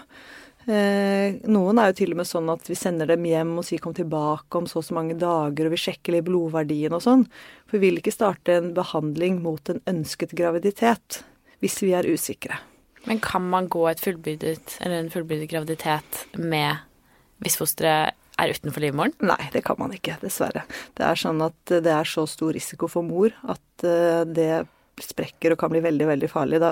Eh, 0.67 1.39
noen 1.47 1.79
er 1.79 1.93
jo 1.93 1.95
til 2.01 2.11
og 2.11 2.19
med 2.19 2.27
sånn 2.27 2.51
at 2.51 2.67
vi 2.67 2.75
sender 2.75 3.07
dem 3.13 3.23
hjem 3.23 3.55
og 3.55 3.63
sier 3.65 3.79
kom 3.79 3.95
tilbake 3.95 4.59
om 4.59 4.67
så 4.67 4.81
og 4.81 4.89
så 4.89 4.97
mange 4.99 5.15
dager, 5.21 5.69
og 5.69 5.77
vi 5.77 5.79
sjekker 5.85 6.17
litt 6.17 6.27
blodverdien 6.27 6.97
og 6.97 7.05
sånn. 7.07 7.23
For 7.69 7.79
vi 7.79 7.87
vil 7.87 8.03
ikke 8.03 8.17
starte 8.17 8.59
en 8.59 8.73
behandling 8.75 9.39
mot 9.45 9.71
en 9.71 9.79
ønsket 9.87 10.35
graviditet 10.35 11.21
hvis 11.63 11.79
vi 11.85 11.95
er 11.95 12.07
usikre. 12.11 12.59
Men 13.07 13.23
kan 13.23 13.47
man 13.47 13.71
gå 13.71 13.87
et 13.87 14.03
fullbyrdet, 14.03 14.75
eller 14.83 14.99
en 14.99 15.11
fullbyrdet 15.13 15.47
graviditet 15.55 16.25
med 16.35 16.83
hvis 17.39 17.55
fosteret 17.55 18.18
er 18.39 18.55
utenfor 18.55 18.83
livmoren? 18.83 19.15
Nei, 19.25 19.41
det 19.53 19.63
kan 19.67 19.79
man 19.79 19.93
ikke, 19.95 20.17
dessverre. 20.23 20.65
Det 20.97 21.05
er 21.05 21.19
sånn 21.19 21.41
at 21.45 21.77
det 21.85 21.93
er 21.93 22.07
så 22.07 22.25
stor 22.29 22.53
risiko 22.55 22.89
for 22.91 23.05
mor 23.05 23.35
at 23.49 23.87
eh, 23.87 24.25
det 24.27 24.51
sprekker 25.03 25.53
og 25.53 25.61
kan 25.61 25.71
bli 25.71 25.81
veldig, 25.83 26.07
veldig 26.09 26.29
farlig. 26.31 26.59
Da, 26.63 26.71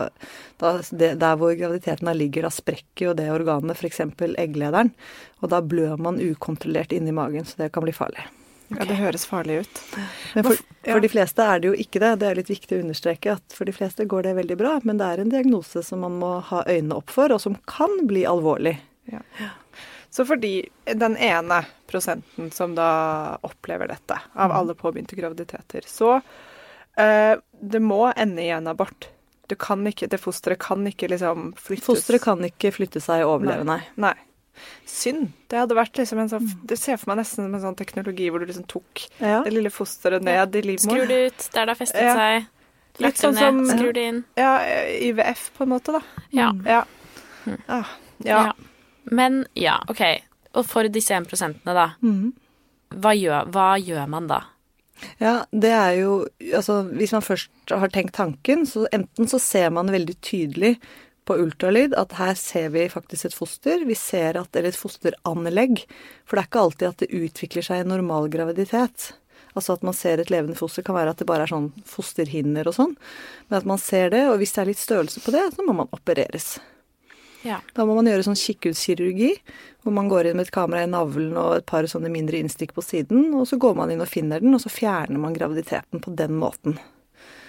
da, 0.61 0.73
det, 0.91 1.13
der 1.21 1.37
hvor 1.39 1.53
graviditeten 1.57 2.09
ligger, 2.17 2.47
da 2.47 2.53
sprekker 2.53 3.09
jo 3.09 3.13
det 3.17 3.29
organet, 3.31 3.77
f.eks. 3.79 4.01
egglederen. 4.39 4.91
Og 5.41 5.53
da 5.53 5.61
blør 5.63 5.95
man 6.01 6.21
ukontrollert 6.23 6.95
inni 6.95 7.15
magen, 7.15 7.47
så 7.47 7.63
det 7.63 7.71
kan 7.75 7.85
bli 7.85 7.95
farlig. 7.95 8.25
Ja, 8.67 8.83
det 8.83 8.97
høres 8.99 9.23
farlig 9.23 9.61
ut. 9.63 9.83
Men 10.35 10.43
for, 10.43 10.59
for 10.83 11.03
de 11.03 11.11
fleste 11.11 11.43
er 11.43 11.61
det 11.63 11.69
jo 11.69 11.77
ikke 11.85 12.01
det. 12.03 12.17
Det 12.19 12.27
er 12.27 12.39
litt 12.41 12.51
viktig 12.51 12.75
å 12.75 12.81
understreke 12.83 13.37
at 13.37 13.55
for 13.55 13.69
de 13.69 13.75
fleste 13.75 14.07
går 14.11 14.27
det 14.27 14.33
veldig 14.41 14.57
bra, 14.59 14.73
men 14.83 14.99
det 14.99 15.07
er 15.07 15.23
en 15.23 15.31
diagnose 15.31 15.83
som 15.87 16.03
man 16.03 16.17
må 16.19 16.33
ha 16.49 16.65
øynene 16.67 16.97
opp 16.99 17.13
for, 17.13 17.31
og 17.31 17.39
som 17.43 17.55
kan 17.69 18.01
bli 18.09 18.25
alvorlig. 18.27 18.75
Så 20.17 20.25
fordi 20.25 20.51
den 20.97 21.13
ene 21.21 21.59
prosenten 21.89 22.47
som 22.55 22.73
da 22.77 23.37
opplever 23.45 23.91
dette, 23.91 24.17
av 24.33 24.51
alle 24.55 24.73
påbegynte 24.73 25.13
graviditeter, 25.19 25.85
så 25.85 26.15
eh, 26.97 27.35
det 27.61 27.81
må 27.85 28.07
ende 28.15 28.41
i 28.41 28.49
en 28.55 28.67
abort. 28.71 29.11
Du 29.47 29.53
kan 29.55 29.85
ikke, 29.87 30.09
det 30.09 30.17
fosteret 30.19 30.57
kan 30.63 30.81
ikke 30.89 31.11
liksom 31.11 31.51
flyttes. 31.61 31.85
Fosteret 31.85 32.23
kan 32.25 32.41
ikke 32.49 32.73
flytte 32.75 32.99
seg 33.03 33.27
og 33.27 33.35
overleve, 33.37 33.67
nei. 33.69 33.79
Nei. 34.01 34.15
Synd. 34.89 35.29
Det 35.53 35.59
hadde 35.61 35.75
vært 35.77 35.99
liksom 36.01 36.17
en 36.23 36.29
sånn 36.31 36.47
Det 36.65 36.79
ser 36.81 36.97
for 36.97 37.11
meg 37.11 37.19
nesten 37.19 37.45
som 37.45 37.53
en 37.53 37.61
sånn 37.61 37.75
teknologi 37.77 38.25
hvor 38.33 38.41
du 38.41 38.47
liksom 38.49 38.65
tok 38.65 39.03
Ja. 39.21 39.43
det 39.45 39.53
lille 39.53 39.69
fosteret 39.69 40.25
ned 40.25 40.55
i 40.57 40.63
livmoren. 40.65 40.97
Skrur 40.97 41.07
det 41.11 41.19
ut 41.27 41.49
der 41.53 41.67
det 41.69 41.75
har 41.75 41.79
festet 41.85 42.01
Ja. 42.07 42.15
seg. 42.17 42.47
Litt 43.05 43.21
sånn 43.21 43.35
ned, 43.37 43.43
som 43.45 43.77
skrur 43.77 43.93
det 43.93 44.07
inn. 44.09 44.23
ja, 44.35 44.57
IVF, 44.97 45.51
på 45.53 45.67
en 45.67 45.69
måte, 45.69 45.93
da. 45.93 46.01
Ja. 46.33 46.49
Ja. 46.65 46.83
Ah, 47.69 47.85
ja. 48.25 48.53
Men 49.11 49.45
ja, 49.57 49.77
OK. 49.91 50.03
Og 50.57 50.65
for 50.67 50.87
disse 50.91 51.15
1 51.15 51.27
prosentene, 51.29 51.73
da. 51.75 51.89
Mm. 52.01 52.33
Hva 52.97 53.13
gjør, 53.17 53.49
hva 53.53 53.71
gjør 53.81 54.07
man 54.11 54.29
da? 54.29 54.43
Ja, 55.21 55.43
det 55.51 55.69
er 55.69 55.91
jo 55.99 56.13
Altså, 56.57 56.79
hvis 56.89 57.11
man 57.13 57.21
først 57.21 57.69
har 57.69 57.91
tenkt 57.93 58.15
tanken, 58.17 58.65
så 58.65 58.87
enten 58.95 59.29
så 59.29 59.39
ser 59.41 59.69
man 59.75 59.91
veldig 59.93 60.15
tydelig 60.25 60.77
på 61.27 61.35
ultralyd 61.43 61.93
at 61.99 62.15
her 62.17 62.37
ser 62.39 62.71
vi 62.73 62.87
faktisk 62.89 63.27
et 63.27 63.35
foster. 63.35 63.83
Vi 63.85 63.95
ser 63.99 64.39
at 64.39 64.55
Eller 64.55 64.71
et 64.71 64.79
fosteranlegg. 64.79 65.83
For 66.25 66.37
det 66.37 66.43
er 66.43 66.49
ikke 66.49 66.65
alltid 66.65 66.87
at 66.87 67.03
det 67.03 67.13
utvikler 67.13 67.67
seg 67.67 67.83
i 67.83 67.89
normal 67.89 68.29
graviditet. 68.31 69.11
Altså 69.57 69.73
at 69.73 69.83
man 69.83 69.95
ser 69.97 70.21
et 70.21 70.31
levende 70.31 70.57
foster 70.57 70.85
kan 70.85 70.95
være 70.95 71.11
at 71.11 71.19
det 71.21 71.27
bare 71.27 71.47
er 71.47 71.51
sånn 71.51 71.71
fosterhinner 71.87 72.69
og 72.69 72.77
sånn. 72.77 72.95
Men 73.49 73.59
at 73.59 73.69
man 73.69 73.81
ser 73.81 74.11
det, 74.13 74.23
og 74.29 74.37
hvis 74.39 74.53
det 74.55 74.63
er 74.63 74.71
litt 74.71 74.81
størrelse 74.81 75.23
på 75.23 75.33
det, 75.35 75.43
så 75.55 75.65
må 75.65 75.75
man 75.81 75.91
opereres. 75.95 76.57
Ja. 77.47 77.61
Da 77.77 77.85
må 77.87 77.95
man 77.95 78.09
gjøre 78.09 78.25
sånn 78.27 78.35
kikhuskirurgi, 78.39 79.31
hvor 79.83 79.95
man 79.95 80.09
går 80.11 80.27
inn 80.29 80.39
med 80.39 80.49
et 80.49 80.53
kamera 80.55 80.83
i 80.83 80.89
navlen 80.91 81.31
og 81.39 81.53
et 81.61 81.67
par 81.69 81.87
sånne 81.87 82.11
mindre 82.11 82.41
innstikk 82.41 82.73
på 82.75 82.83
siden, 82.83 83.29
og 83.39 83.47
så 83.47 83.59
går 83.61 83.77
man 83.79 83.93
inn 83.93 84.03
og 84.03 84.09
finner 84.11 84.43
den, 84.43 84.55
og 84.57 84.63
så 84.63 84.71
fjerner 84.73 85.21
man 85.23 85.37
graviditeten 85.37 86.03
på 86.03 86.15
den 86.19 86.35
måten. 86.41 86.75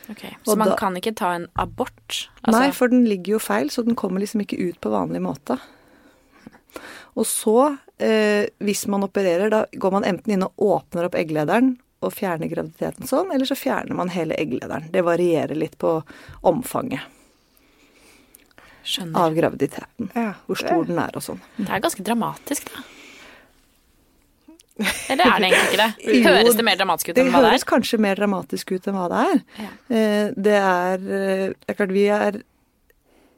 Ok, 0.08 0.22
Så 0.44 0.52
Og 0.52 0.58
man 0.58 0.68
da- 0.70 0.76
kan 0.76 0.94
ikke 0.96 1.14
ta 1.16 1.32
en 1.34 1.48
abort? 1.56 2.28
Altså, 2.44 2.60
Nei, 2.60 2.70
for 2.70 2.88
den 2.88 3.04
ligger 3.04 3.34
jo 3.34 3.38
feil, 3.38 3.68
så 3.68 3.84
den 3.84 3.94
kommer 3.98 4.20
liksom 4.20 4.40
ikke 4.40 4.56
ut 4.70 4.80
på 4.80 4.90
vanlig 4.94 5.20
måte. 5.20 5.58
Og 7.16 7.26
så, 7.26 7.78
eh, 7.98 8.46
hvis 8.60 8.86
man 8.86 9.02
opererer, 9.02 9.50
da 9.50 9.66
går 9.74 9.92
man 9.92 10.04
enten 10.04 10.32
inn 10.32 10.42
og 10.44 10.54
åpner 10.56 11.04
opp 11.04 11.14
egglederen 11.14 11.78
og 12.00 12.12
fjerner 12.14 12.48
graviditeten 12.48 13.04
sånn, 13.08 13.32
eller 13.34 13.44
så 13.44 13.56
fjerner 13.58 13.94
man 13.94 14.08
hele 14.08 14.34
egglederen. 14.38 14.90
Det 14.92 15.02
varierer 15.04 15.56
litt 15.56 15.76
på 15.78 16.02
omfanget 16.44 17.00
Skjønner. 18.88 19.18
av 19.20 19.34
graviditeten. 19.36 20.08
Ja, 20.16 20.30
Hvor 20.48 20.56
stor 20.62 20.86
den 20.88 20.98
er 21.02 21.16
og 21.18 21.24
sånn. 21.26 21.40
Det 21.58 21.68
er 21.68 21.82
ganske 21.84 22.04
dramatisk, 22.06 22.70
da. 22.72 22.84
Eller 25.10 25.24
er 25.26 25.40
det 25.42 25.48
egentlig 25.48 25.72
ikke 25.72 25.80
det? 25.80 25.88
Jo, 26.14 26.20
Høres 26.28 26.56
det 26.58 26.64
mer 26.68 26.76
dramatisk 26.78 27.08
ut 27.10 27.16
Det 27.18 27.22
enn 27.24 27.32
hva 27.32 27.38
det 27.38 27.38
er? 27.38 27.42
Det 27.48 27.56
høres 27.56 27.66
kanskje 27.66 27.98
mer 28.04 28.20
dramatisk 28.20 28.70
ut 28.76 28.86
enn 28.86 28.94
hva 28.98 29.06
det 29.10 29.22
er. 29.32 29.40
Ja. 29.64 29.70
Eh, 29.98 30.28
Det 30.46 30.54
er, 30.60 30.94
eh, 31.18 31.44
det 31.56 31.72
er 31.74 31.78
klart 31.80 31.94
vi 31.96 32.04
er, 32.14 32.38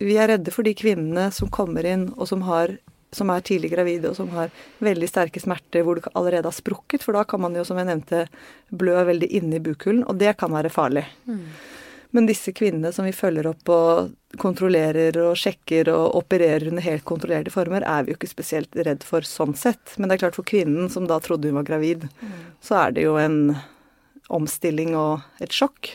vi 0.04 0.18
er 0.20 0.28
redde 0.34 0.52
for 0.52 0.68
de 0.68 0.74
kvinnene 0.76 1.30
som 1.32 1.48
kommer 1.48 1.88
inn 1.88 2.10
og 2.18 2.28
som, 2.28 2.44
har, 2.44 2.74
som 3.16 3.32
er 3.32 3.40
tidlig 3.48 3.72
gravide 3.72 4.12
og 4.12 4.16
som 4.20 4.28
har 4.36 4.52
veldig 4.84 5.08
sterke 5.08 5.40
smerter 5.40 5.82
hvor 5.86 5.96
det 5.96 6.12
allerede 6.12 6.44
har 6.52 6.56
sprukket, 6.56 7.02
for 7.04 7.16
da 7.16 7.24
kan 7.24 7.40
man 7.40 7.56
jo, 7.56 7.64
som 7.64 7.80
jeg 7.80 7.88
nevnte, 7.88 8.26
blø 8.70 9.00
veldig 9.08 9.32
inne 9.40 9.56
i 9.56 9.64
bukhulen, 9.64 10.04
og 10.08 10.20
det 10.20 10.36
kan 10.40 10.52
være 10.52 10.68
farlig. 10.72 11.06
Men 12.10 12.26
disse 12.26 12.52
kvinnene 12.56 12.90
som 12.94 13.06
vi 13.06 13.14
følger 13.14 13.46
opp 13.50 13.70
og 13.70 14.38
kontrollerer 14.40 15.16
og 15.22 15.38
sjekker 15.38 15.90
og 15.92 16.16
opererer 16.18 16.68
under 16.70 16.84
helt 16.84 17.04
kontrollerte 17.06 17.52
former, 17.54 17.86
er 17.86 18.04
vi 18.04 18.12
jo 18.12 18.18
ikke 18.18 18.30
spesielt 18.30 18.74
redd 18.74 19.06
for 19.06 19.26
sånn 19.26 19.54
sett. 19.58 19.96
Men 19.96 20.10
det 20.10 20.16
er 20.16 20.24
klart 20.26 20.38
for 20.38 20.46
kvinnen 20.46 20.90
som 20.92 21.06
da 21.10 21.20
trodde 21.22 21.50
hun 21.50 21.60
var 21.60 21.68
gravid, 21.70 22.08
så 22.62 22.80
er 22.84 22.96
det 22.96 23.06
jo 23.06 23.16
en 23.20 23.54
omstilling 24.30 24.94
og 24.98 25.42
et 25.42 25.54
sjokk. 25.54 25.94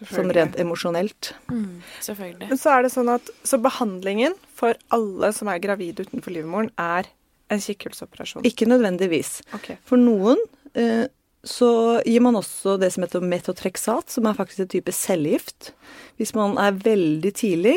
Sånn 0.00 0.30
rent 0.32 0.54
emosjonelt. 0.56 1.34
Mm, 1.52 1.82
selvfølgelig. 2.00 2.46
Men 2.48 2.58
så 2.58 2.72
er 2.72 2.86
det 2.86 2.92
sånn 2.94 3.10
at 3.12 3.26
så 3.44 3.58
behandlingen 3.60 4.36
for 4.56 4.78
alle 4.96 5.28
som 5.36 5.50
er 5.52 5.60
gravide 5.60 6.06
utenfor 6.06 6.32
livmoren, 6.32 6.70
er 6.80 7.10
en 7.50 7.60
kikkhullsoperasjon. 7.60 8.46
Ikke 8.48 8.68
nødvendigvis. 8.70 9.40
Okay. 9.58 9.76
For 9.84 10.00
noen 10.00 10.40
eh, 10.78 11.04
så 11.42 12.00
gir 12.04 12.20
man 12.20 12.36
også 12.36 12.76
det 12.80 12.90
som 12.92 13.04
heter 13.04 13.24
metotreksat, 13.24 14.10
som 14.12 14.26
er 14.28 14.36
faktisk 14.36 14.64
en 14.64 14.72
type 14.74 14.92
cellegift. 14.92 15.72
Hvis 16.20 16.34
man 16.36 16.58
er 16.60 16.76
veldig 16.76 17.32
tidlig 17.36 17.76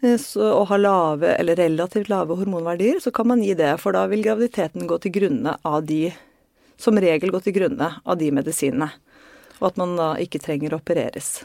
eh, 0.00 0.16
så, 0.20 0.46
og 0.54 0.70
har 0.70 0.80
lave 0.80 1.34
eller 1.36 1.60
relativt 1.60 2.08
lave 2.08 2.38
hormonverdier, 2.38 3.02
så 3.04 3.12
kan 3.12 3.28
man 3.28 3.42
gi 3.44 3.52
det, 3.58 3.74
for 3.82 3.96
da 3.96 4.06
vil 4.08 4.24
graviditeten 4.24 4.88
gå 4.88 4.98
til 5.04 5.12
grunne 5.18 5.58
av 5.62 5.82
de 5.88 6.06
Som 6.76 6.98
regel 6.98 7.30
gå 7.30 7.38
til 7.40 7.54
grunne 7.54 7.86
av 8.02 8.16
de 8.18 8.32
medisinene. 8.34 8.88
Og 9.60 9.68
at 9.68 9.76
man 9.78 9.92
da 9.94 10.08
ikke 10.18 10.40
trenger 10.42 10.74
å 10.74 10.80
opereres. 10.80 11.44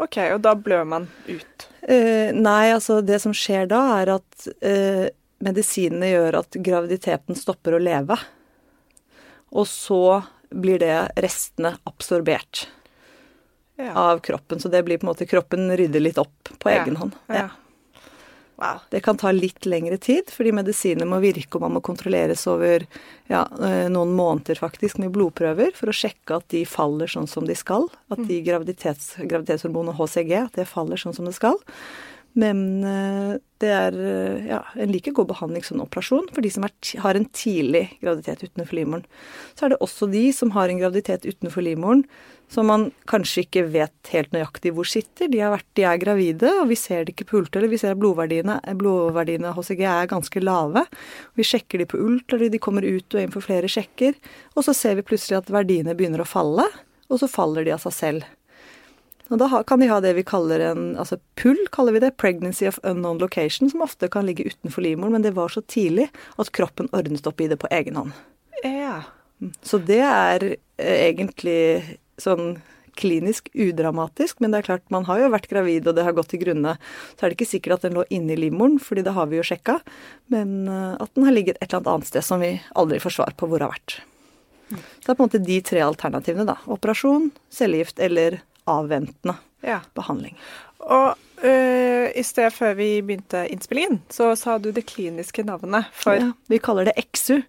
ok, 0.00 0.16
og 0.32 0.40
da 0.40 0.54
blør 0.56 0.86
man 0.88 1.08
ut. 1.26 1.66
Eh, 1.82 2.32
nei, 2.32 2.72
altså 2.72 3.02
det 3.02 3.18
som 3.20 3.34
skjer 3.36 3.66
da, 3.68 3.82
er 4.00 4.14
at 4.14 4.46
eh, 4.64 5.10
medisinene 5.44 6.08
gjør 6.08 6.38
at 6.40 6.56
graviditeten 6.56 7.36
stopper 7.36 7.76
å 7.76 7.82
leve. 7.82 8.16
Og 9.52 9.68
så 9.68 10.22
blir 10.54 10.78
det 10.82 10.96
restene 11.16 11.76
absorbert 11.88 12.66
Ja. 13.76 13.92
av 13.94 14.18
kroppen. 14.20 14.60
Så 14.60 14.68
det 14.68 14.82
blir 14.84 14.98
på 14.98 15.06
en 15.06 15.14
måte 15.14 15.26
kroppen 15.26 15.70
rydder 15.76 16.00
litt 16.00 16.18
opp 16.18 16.48
på 16.58 16.68
egen 16.70 16.96
hånd. 16.96 17.16
Ja. 17.28 17.48
Wow. 18.62 18.78
Det 18.90 19.00
kan 19.00 19.16
ta 19.16 19.32
litt 19.32 19.66
lengre 19.66 19.96
tid, 19.98 20.28
fordi 20.30 20.52
medisiner 20.54 21.08
må 21.08 21.18
virke, 21.24 21.56
og 21.56 21.64
man 21.64 21.72
må 21.74 21.80
kontrolleres 21.82 22.44
over 22.46 22.84
ja, 23.26 23.40
eh, 23.58 23.88
noen 23.90 24.12
måneder 24.14 24.54
faktisk 24.60 25.00
med 25.02 25.10
blodprøver 25.10 25.72
for 25.74 25.90
å 25.90 25.96
sjekke 25.96 26.36
at 26.36 26.46
de 26.52 26.62
faller 26.68 27.10
sånn 27.10 27.26
som 27.26 27.48
de 27.48 27.56
skal. 27.58 27.88
At 28.12 28.22
de 28.28 28.38
graviditets, 28.44 29.16
graviditetshormonet 29.18 29.96
HCG 29.98 30.32
at 30.44 30.60
det 30.60 30.68
faller 30.70 31.00
sånn 31.00 31.16
som 31.16 31.26
det 31.26 31.34
skal. 31.34 31.58
Men 32.38 32.84
eh, 32.88 33.32
det 33.60 33.70
er 33.76 33.96
eh, 34.00 34.44
ja, 34.48 34.60
en 34.80 34.92
like 34.92 35.12
god 35.12 35.28
behandling 35.34 35.64
som 35.66 35.76
en 35.76 35.84
operasjon 35.84 36.30
for 36.32 36.44
de 36.44 36.52
som 36.52 36.64
er, 36.64 36.72
har 37.04 37.18
en 37.18 37.28
tidlig 37.36 37.84
graviditet 38.00 38.46
utenfor 38.46 38.78
livmoren. 38.78 39.04
Så 39.52 39.66
er 39.66 39.74
det 39.74 39.82
også 39.84 40.08
de 40.12 40.24
som 40.36 40.54
har 40.56 40.72
en 40.72 40.80
graviditet 40.80 41.26
utenfor 41.28 41.64
livmoren 41.66 42.06
som 42.52 42.68
man 42.68 42.90
kanskje 43.08 43.46
ikke 43.46 43.64
vet 43.72 44.10
helt 44.12 44.32
nøyaktig 44.34 44.74
hvor 44.76 44.88
sitter. 44.88 45.30
De, 45.32 45.40
vært, 45.40 45.68
de 45.78 45.86
er 45.88 46.00
gravide, 46.00 46.50
og 46.60 46.68
vi 46.68 46.76
ser 46.76 47.06
det 47.06 47.14
ikke 47.14 47.28
på 47.30 47.38
ultralyd. 47.40 47.72
Vi 47.72 47.80
ser 47.80 47.94
at 47.94 48.00
blodverdiene, 48.00 48.58
blodverdiene 48.80 49.54
HCG 49.56 49.80
er 49.88 50.10
ganske 50.10 50.42
lave. 50.42 50.84
Vi 51.38 51.46
sjekker 51.48 51.80
de 51.80 51.88
på 51.88 52.00
ultralyd, 52.00 52.52
de 52.52 52.60
kommer 52.62 52.84
ut 52.84 53.16
og 53.16 53.22
inn 53.22 53.32
for 53.32 53.44
flere 53.44 53.70
sjekker. 53.72 54.18
Og 54.56 54.66
så 54.68 54.76
ser 54.76 54.98
vi 55.00 55.06
plutselig 55.08 55.40
at 55.40 55.52
verdiene 55.52 55.96
begynner 55.96 56.24
å 56.24 56.28
falle, 56.28 56.68
og 57.08 57.20
så 57.22 57.30
faller 57.30 57.64
de 57.64 57.72
av 57.72 57.80
seg 57.86 57.96
selv. 57.96 58.28
Og 59.30 59.38
da 59.40 59.62
kan 59.66 59.80
de 59.80 59.88
ha 59.88 60.00
det 60.02 60.12
vi 60.18 60.24
kaller 60.26 60.60
en 60.72 60.92
altså 61.00 61.16
pull, 61.40 61.58
kaller 61.72 61.94
vi 61.96 62.02
det, 62.04 62.16
pregnancy 62.20 62.66
of 62.68 62.80
unknown 62.82 63.20
location, 63.22 63.70
som 63.70 63.84
ofte 63.84 64.10
kan 64.12 64.26
ligge 64.28 64.48
utenfor 64.50 64.84
livmoren, 64.84 65.14
men 65.16 65.24
det 65.24 65.34
var 65.38 65.52
så 65.52 65.62
tidlig 65.62 66.08
at 66.36 66.52
kroppen 66.52 66.90
ordnet 66.92 67.26
opp 67.28 67.40
i 67.40 67.48
det 67.48 67.60
på 67.62 67.70
egen 67.72 67.96
hånd. 67.96 68.12
Ja. 68.62 69.02
Så 69.64 69.80
det 69.82 70.02
er 70.04 70.44
eh, 70.52 71.08
egentlig 71.08 71.98
sånn 72.20 72.60
klinisk 72.98 73.48
udramatisk, 73.56 74.40
men 74.40 74.52
det 74.52 74.60
er 74.60 74.68
klart, 74.68 74.84
man 74.92 75.06
har 75.08 75.22
jo 75.22 75.32
vært 75.32 75.48
gravid, 75.48 75.86
og 75.88 75.96
det 75.96 76.04
har 76.04 76.14
gått 76.16 76.28
til 76.34 76.42
grunne. 76.42 76.76
Så 77.16 77.24
er 77.24 77.32
det 77.32 77.38
ikke 77.38 77.52
sikkert 77.54 77.78
at 77.78 77.86
den 77.86 77.96
lå 77.96 78.04
inne 78.12 78.34
i 78.34 78.40
livmoren, 78.44 78.76
fordi 78.82 79.04
det 79.06 79.16
har 79.16 79.30
vi 79.30 79.40
jo 79.40 79.46
sjekka, 79.48 79.78
men 80.34 80.68
eh, 80.68 80.94
at 81.00 81.12
den 81.16 81.28
har 81.28 81.36
ligget 81.36 81.60
et 81.60 81.70
eller 81.70 81.80
annet 81.80 81.92
annet 81.94 82.12
sted 82.12 82.26
som 82.26 82.44
vi 82.44 82.54
aldri 82.78 83.00
får 83.02 83.16
svar 83.16 83.36
på 83.38 83.48
hvor 83.48 83.64
har 83.64 83.72
vært. 83.72 84.02
Så 84.72 85.04
det 85.04 85.12
er 85.12 85.16
på 85.16 85.24
en 85.24 85.28
måte 85.28 85.44
de 85.44 85.58
tre 85.64 85.82
alternativene, 85.84 86.48
da. 86.48 86.56
Operasjon, 86.72 87.30
cellegift 87.52 88.00
eller 88.00 88.40
avventende 88.70 89.36
ja. 89.62 89.80
behandling. 89.94 90.36
Og 90.82 91.14
øh, 91.44 92.08
i 92.18 92.22
sted 92.26 92.50
før 92.50 92.74
vi 92.74 92.88
begynte 93.02 93.44
innspillingen, 93.52 94.00
så 94.10 94.32
sa 94.38 94.58
du 94.58 94.70
det 94.74 94.86
kliniske 94.90 95.44
navnet 95.46 95.86
for 95.94 96.18
Ja, 96.18 96.32
vi 96.50 96.58
kaller 96.58 96.84
det 96.90 96.96
EXU, 96.98 97.42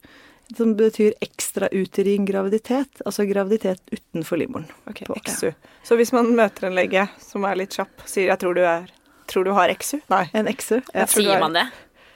som 0.58 0.76
betyr 0.78 1.16
ekstrauterin 1.24 2.26
graviditet, 2.30 3.02
altså 3.06 3.26
graviditet 3.26 3.82
utenfor 3.92 4.38
livmoren. 4.38 4.68
Ok, 4.90 5.06
På- 5.08 5.18
XU. 5.26 5.52
Så 5.84 5.96
hvis 5.98 6.14
man 6.14 6.36
møter 6.36 6.68
en 6.68 6.76
lege 6.78 7.08
som 7.20 7.46
er 7.50 7.56
litt 7.56 7.74
kjapp, 7.74 8.06
sier 8.06 8.30
'jeg 8.30 8.40
tror 8.40 8.54
du, 8.54 8.62
er, 8.62 8.86
tror 9.28 9.44
du 9.46 9.52
har 9.54 9.70
EXU'? 9.70 10.02
Nei. 10.10 10.30
En 10.34 10.48
EXU. 10.48 10.82
Sier 11.08 11.36
er- 11.36 11.40
man 11.40 11.54
det? 11.54 11.68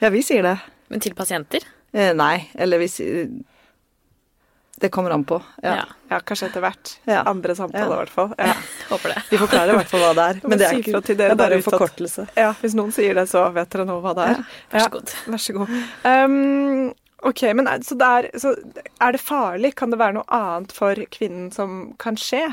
ja, 0.01 0.09
vi 0.09 0.21
sier 0.21 0.43
det. 0.43 0.59
Men 0.89 0.99
til 0.99 1.15
pasienter? 1.15 1.59
Eh, 1.93 2.13
nei, 2.13 2.49
eller 2.55 2.77
vi 2.77 2.87
sier 2.87 3.29
Det 4.79 4.89
kommer 4.93 5.09
an 5.15 5.23
på. 5.25 5.39
Ja. 5.63 5.71
Ja. 5.75 5.85
Ja, 6.11 6.19
kanskje 6.21 6.47
etter 6.51 6.61
hvert. 6.61 6.91
Ja. 7.09 7.23
Andre 7.25 7.55
samtaler, 7.57 7.87
Ja. 7.89 7.95
i 7.95 8.01
hvert 8.03 8.13
fall. 8.13 8.33
Ja. 8.37 8.53
Håper 8.91 9.09
det. 9.15 9.23
Vi 9.31 9.37
forklarer 9.41 9.73
i 9.73 9.77
hvert 9.79 9.89
fall 9.89 10.03
hva 10.05 10.11
det 10.19 10.25
er. 10.29 10.39
Men 10.43 10.59
det 10.61 10.67
er, 10.67 10.77
ikke, 10.77 11.01
til 11.01 11.17
det 11.17 11.17
dere 11.23 11.31
er 11.33 11.39
bare 11.39 11.57
en 11.57 11.63
forkortelse. 11.65 12.27
ja, 12.37 12.51
hvis 12.61 12.75
noen 12.77 12.93
sier 12.93 13.17
det, 13.17 13.23
så 13.31 13.47
vet 13.55 13.69
dere 13.73 13.85
nå 13.89 13.95
hva 14.03 14.13
det 14.19 14.27
er. 14.35 14.43
Vær 14.71 14.79
så 14.79 14.83
Ja, 14.83 14.89
god. 14.93 15.13
Vær 15.33 15.41
så 15.47 15.55
god. 15.57 15.73
Um, 16.05 16.93
ok, 17.31 17.41
men 17.57 17.67
er, 17.73 17.81
så, 17.89 17.97
det 17.97 18.11
er, 18.19 18.29
så 18.37 18.53
er 19.01 19.17
det 19.17 19.23
farlig? 19.25 19.73
Kan 19.81 19.89
det 19.95 19.99
være 19.99 20.19
noe 20.19 20.29
annet 20.29 20.71
for 20.77 21.01
kvinnen 21.17 21.49
som 21.57 21.95
kan 21.97 22.15
skje? 22.21 22.43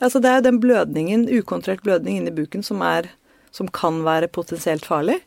Altså, 0.00 0.18
det 0.22 0.30
er 0.30 0.42
jo 0.42 0.46
den 0.50 0.60
blødningen, 0.62 1.28
ukontrollert 1.38 1.82
blødning 1.86 2.18
inni 2.20 2.34
buken, 2.34 2.62
som, 2.66 2.82
er, 2.82 3.06
som 3.54 3.70
kan 3.70 4.02
være 4.06 4.26
potensielt 4.34 4.84
farlig. 4.86 5.20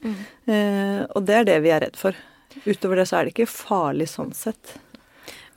Eh, 0.47 1.01
og 1.15 1.23
det 1.27 1.35
er 1.41 1.47
det 1.47 1.57
vi 1.63 1.71
er 1.71 1.81
redd 1.87 1.95
for. 1.99 2.15
Utover 2.67 2.99
det 2.99 3.07
så 3.07 3.19
er 3.21 3.27
det 3.27 3.33
ikke 3.37 3.47
farlig 3.51 4.07
sånn 4.11 4.33
sett. 4.35 4.75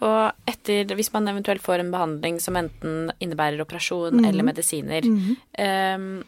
Og 0.05 0.51
etter, 0.51 0.85
hvis 0.99 1.13
man 1.15 1.29
eventuelt 1.33 1.63
får 1.65 1.81
en 1.81 1.91
behandling 1.95 2.39
som 2.43 2.57
enten 2.61 3.11
innebærer 3.25 3.63
operasjon 3.65 4.19
Mhm. 4.21 4.29
eller 4.29 4.45
medisiner, 4.45 5.03
ehm, 5.59 6.23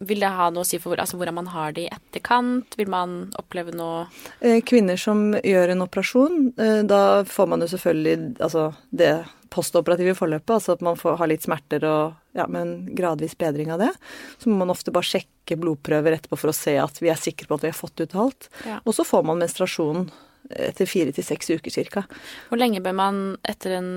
vil 0.00 0.20
det 0.20 0.30
ha 0.32 0.48
noe 0.50 0.62
å 0.64 0.66
si 0.66 0.78
for 0.80 0.96
altså, 0.96 1.18
hvordan 1.20 1.34
man 1.34 1.46
har 1.52 1.72
det 1.76 1.84
i 1.84 1.92
etterkant? 1.92 2.74
Vil 2.78 2.88
man 2.88 3.32
oppleve 3.38 3.74
noe 3.74 4.06
Eh, 4.40 4.60
Kvinner 4.62 4.96
som 4.98 5.32
gjør 5.34 5.70
en 5.74 5.82
operasjon, 5.86 6.52
eh, 6.58 6.82
da 6.82 7.22
får 7.24 7.48
man 7.48 7.60
jo 7.60 7.66
selvfølgelig 7.66 8.38
altså, 8.40 8.74
det 8.94 9.24
postoperative 9.50 10.16
forløpet, 10.16 10.50
altså 10.50 10.72
at 10.72 10.80
man 10.82 10.96
får, 10.96 11.16
har 11.18 11.28
litt 11.30 11.42
smerter 11.42 11.84
og 11.84 12.14
ja, 12.34 12.46
med 12.48 12.62
en 12.62 12.94
gradvis 12.96 13.36
bedring 13.38 13.70
av 13.70 13.78
det. 13.78 13.92
Så 14.40 14.48
må 14.50 14.56
man 14.64 14.70
ofte 14.70 14.90
bare 14.90 15.04
sjekke 15.06 15.54
blodprøver 15.60 16.16
etterpå 16.16 16.36
for 16.40 16.50
å 16.50 16.54
se 16.54 16.76
at 16.76 16.98
vi 16.98 17.08
er 17.12 17.14
sikre 17.20 17.46
på 17.46 17.54
at 17.54 17.60
vi 17.62 17.70
har 17.70 17.78
fått 17.78 18.00
ut 18.00 18.14
alt. 18.16 18.48
Ja. 18.66 18.80
Og 18.84 18.94
så 18.96 19.04
får 19.06 19.22
man 19.24 19.38
menstruasjon 19.38 20.10
etter 20.50 20.88
fire 20.88 21.14
til 21.14 21.24
seks 21.26 21.50
uker 21.54 21.72
cirka. 21.72 22.04
Hvor 22.50 22.60
lenge 22.60 22.82
bør 22.84 22.96
man 22.98 23.24
etter 23.48 23.78
en 23.78 23.90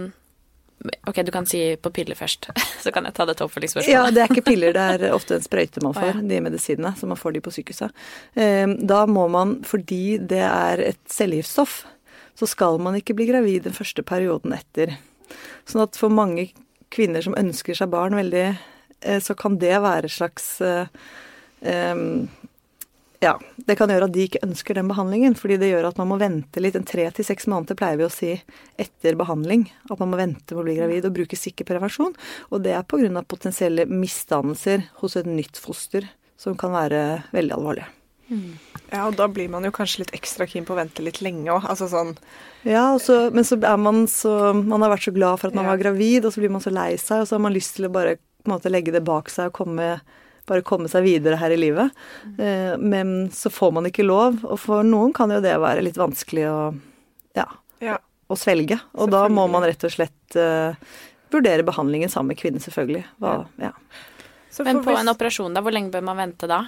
Ok, 1.10 1.24
du 1.26 1.32
kan 1.34 1.48
si 1.50 1.60
på 1.82 1.90
piller 1.90 2.14
først, 2.16 2.52
så 2.84 2.92
kan 2.94 3.08
jeg 3.08 3.16
ta 3.18 3.26
dette 3.26 3.42
oppfølgingsspørsmålet. 3.42 3.96
Ja, 3.96 4.12
det 4.14 4.22
er 4.22 4.30
ikke 4.30 4.44
piller, 4.46 4.76
det 4.76 5.08
er 5.10 5.16
ofte 5.16 5.34
en 5.34 5.42
sprøyte 5.42 5.82
man 5.82 5.96
får, 5.96 6.12
får, 6.12 6.20
ja. 6.22 6.28
de 6.30 6.42
medisinene, 6.46 6.92
så 7.00 7.10
man 7.10 7.18
får 7.18 7.34
de 7.34 7.42
på 7.42 7.54
sykehuset. 7.56 8.04
Eh, 8.38 8.68
Da 8.92 9.00
må 9.10 9.24
man, 9.34 9.56
fordi 9.66 10.20
det 10.22 10.44
er 10.46 10.84
et 10.86 11.02
cellegiftstoff, 11.10 11.80
så 12.38 12.46
skal 12.46 12.78
man 12.78 13.00
ikke 13.00 13.16
bli 13.18 13.26
gravid 13.32 13.66
den 13.66 13.74
første 13.74 14.06
perioden 14.06 14.54
etter. 14.54 14.94
Sånn 15.66 15.82
at 15.88 15.98
for 15.98 16.14
mange 16.14 16.52
kvinner 16.94 17.26
som 17.26 17.36
ønsker 17.40 17.78
seg 17.78 17.90
barn 17.92 18.16
veldig, 18.18 18.46
eh, 19.02 19.20
så 19.24 19.36
kan 19.38 19.58
det 19.58 19.74
være 19.82 20.06
et 20.06 20.14
slags 20.14 20.60
eh, 20.62 20.94
em, 21.66 22.30
ja, 23.24 23.34
det 23.66 23.76
kan 23.80 23.90
gjøre 23.90 24.06
at 24.06 24.14
de 24.14 24.26
ikke 24.28 24.44
ønsker 24.46 24.78
den 24.78 24.90
behandlingen, 24.92 25.34
fordi 25.40 25.58
det 25.58 25.72
gjør 25.72 25.88
at 25.90 25.98
man 25.98 26.10
må 26.12 26.20
vente 26.22 26.62
litt. 26.62 26.76
En 26.78 26.86
tre 26.86 27.08
til 27.18 27.26
seks 27.26 27.48
måneder 27.50 27.78
pleier 27.80 27.98
vi 27.98 28.06
å 28.06 28.12
si 28.14 28.32
etter 28.78 29.18
behandling. 29.18 29.68
At 29.90 30.00
man 30.04 30.12
må 30.12 30.20
vente 30.20 30.54
med 30.54 30.62
å 30.62 30.66
bli 30.68 30.76
gravid 30.78 31.08
og 31.10 31.16
bruke 31.18 31.40
sikker 31.40 31.66
prevensjon. 31.66 32.14
Og 32.52 32.62
det 32.66 32.76
er 32.78 32.84
pga. 32.86 33.24
potensielle 33.26 33.88
misdannelser 33.90 34.86
hos 35.02 35.16
et 35.18 35.26
nytt 35.26 35.58
foster, 35.58 36.06
som 36.38 36.56
kan 36.56 36.72
være 36.72 37.24
veldig 37.34 37.56
alvorlige. 37.58 37.88
Ja, 38.92 39.06
og 39.08 39.16
da 39.16 39.26
blir 39.32 39.48
man 39.50 39.64
jo 39.64 39.72
kanskje 39.72 40.02
litt 40.04 40.12
ekstra 40.16 40.44
keen 40.46 40.66
på 40.68 40.74
å 40.76 40.80
vente 40.82 41.02
litt 41.02 41.22
lenge 41.24 41.48
òg. 41.48 41.64
Altså 41.72 41.88
sånn 41.88 42.18
Ja, 42.68 42.94
og 42.94 43.00
så, 43.00 43.30
men 43.32 43.48
så 43.48 43.56
er 43.64 43.78
man 43.80 44.02
så 44.12 44.52
Man 44.54 44.84
har 44.84 44.92
vært 44.92 45.08
så 45.08 45.14
glad 45.16 45.40
for 45.40 45.48
at 45.48 45.56
man 45.56 45.64
Ja. 45.64 45.72
var 45.72 45.78
gravid, 45.80 46.26
og 46.26 46.34
så 46.34 46.44
blir 46.44 46.52
man 46.52 46.62
så 46.62 46.74
lei 46.76 46.98
seg, 46.98 47.22
og 47.22 47.28
så 47.28 47.36
har 47.38 47.40
man 47.48 47.54
lyst 47.56 47.76
til 47.78 47.88
å 47.88 47.92
bare 47.94 48.18
på 48.44 48.52
en 48.52 48.60
måte 48.60 48.70
legge 48.72 48.92
det 48.92 49.04
bak 49.08 49.30
seg 49.32 49.48
og 49.48 49.54
komme, 49.54 50.02
bare 50.48 50.64
komme 50.66 50.90
seg 50.92 51.04
videre 51.06 51.38
her 51.42 51.52
i 51.54 51.60
livet. 51.60 51.92
Eh, 52.40 52.74
men 52.80 53.30
så 53.36 53.52
får 53.54 53.74
man 53.78 53.90
ikke 53.90 54.06
lov, 54.08 54.40
og 54.48 54.58
for 54.64 54.84
noen 54.88 55.14
kan 55.16 55.30
jo 55.34 55.42
det 55.44 55.56
være 55.60 55.84
litt 55.86 56.00
vanskelig 56.00 56.46
å 56.50 56.60
ja, 57.38 57.46
Ja. 57.84 57.98
å 58.32 58.36
svelge. 58.40 58.80
Og 58.96 59.12
da 59.14 59.26
må 59.30 59.46
man 59.52 59.64
rett 59.68 59.84
og 59.88 59.92
slett 59.94 60.36
uh, 60.40 60.74
vurdere 61.32 61.64
behandlingen 61.68 62.10
sammen 62.10 62.34
med 62.34 62.40
kvinnen, 62.40 62.64
selvfølgelig. 62.64 63.04
Hva, 63.22 63.46
ja. 63.62 63.74
Så 64.52 64.64
Men 64.66 64.82
på 64.82 64.90
hvis- 64.96 65.04
en 65.04 65.12
operasjon, 65.14 65.54
da, 65.54 65.62
hvor 65.62 65.76
lenge 65.76 65.92
bør 65.94 66.04
man 66.08 66.18
vente 66.18 66.48
da? 66.50 66.64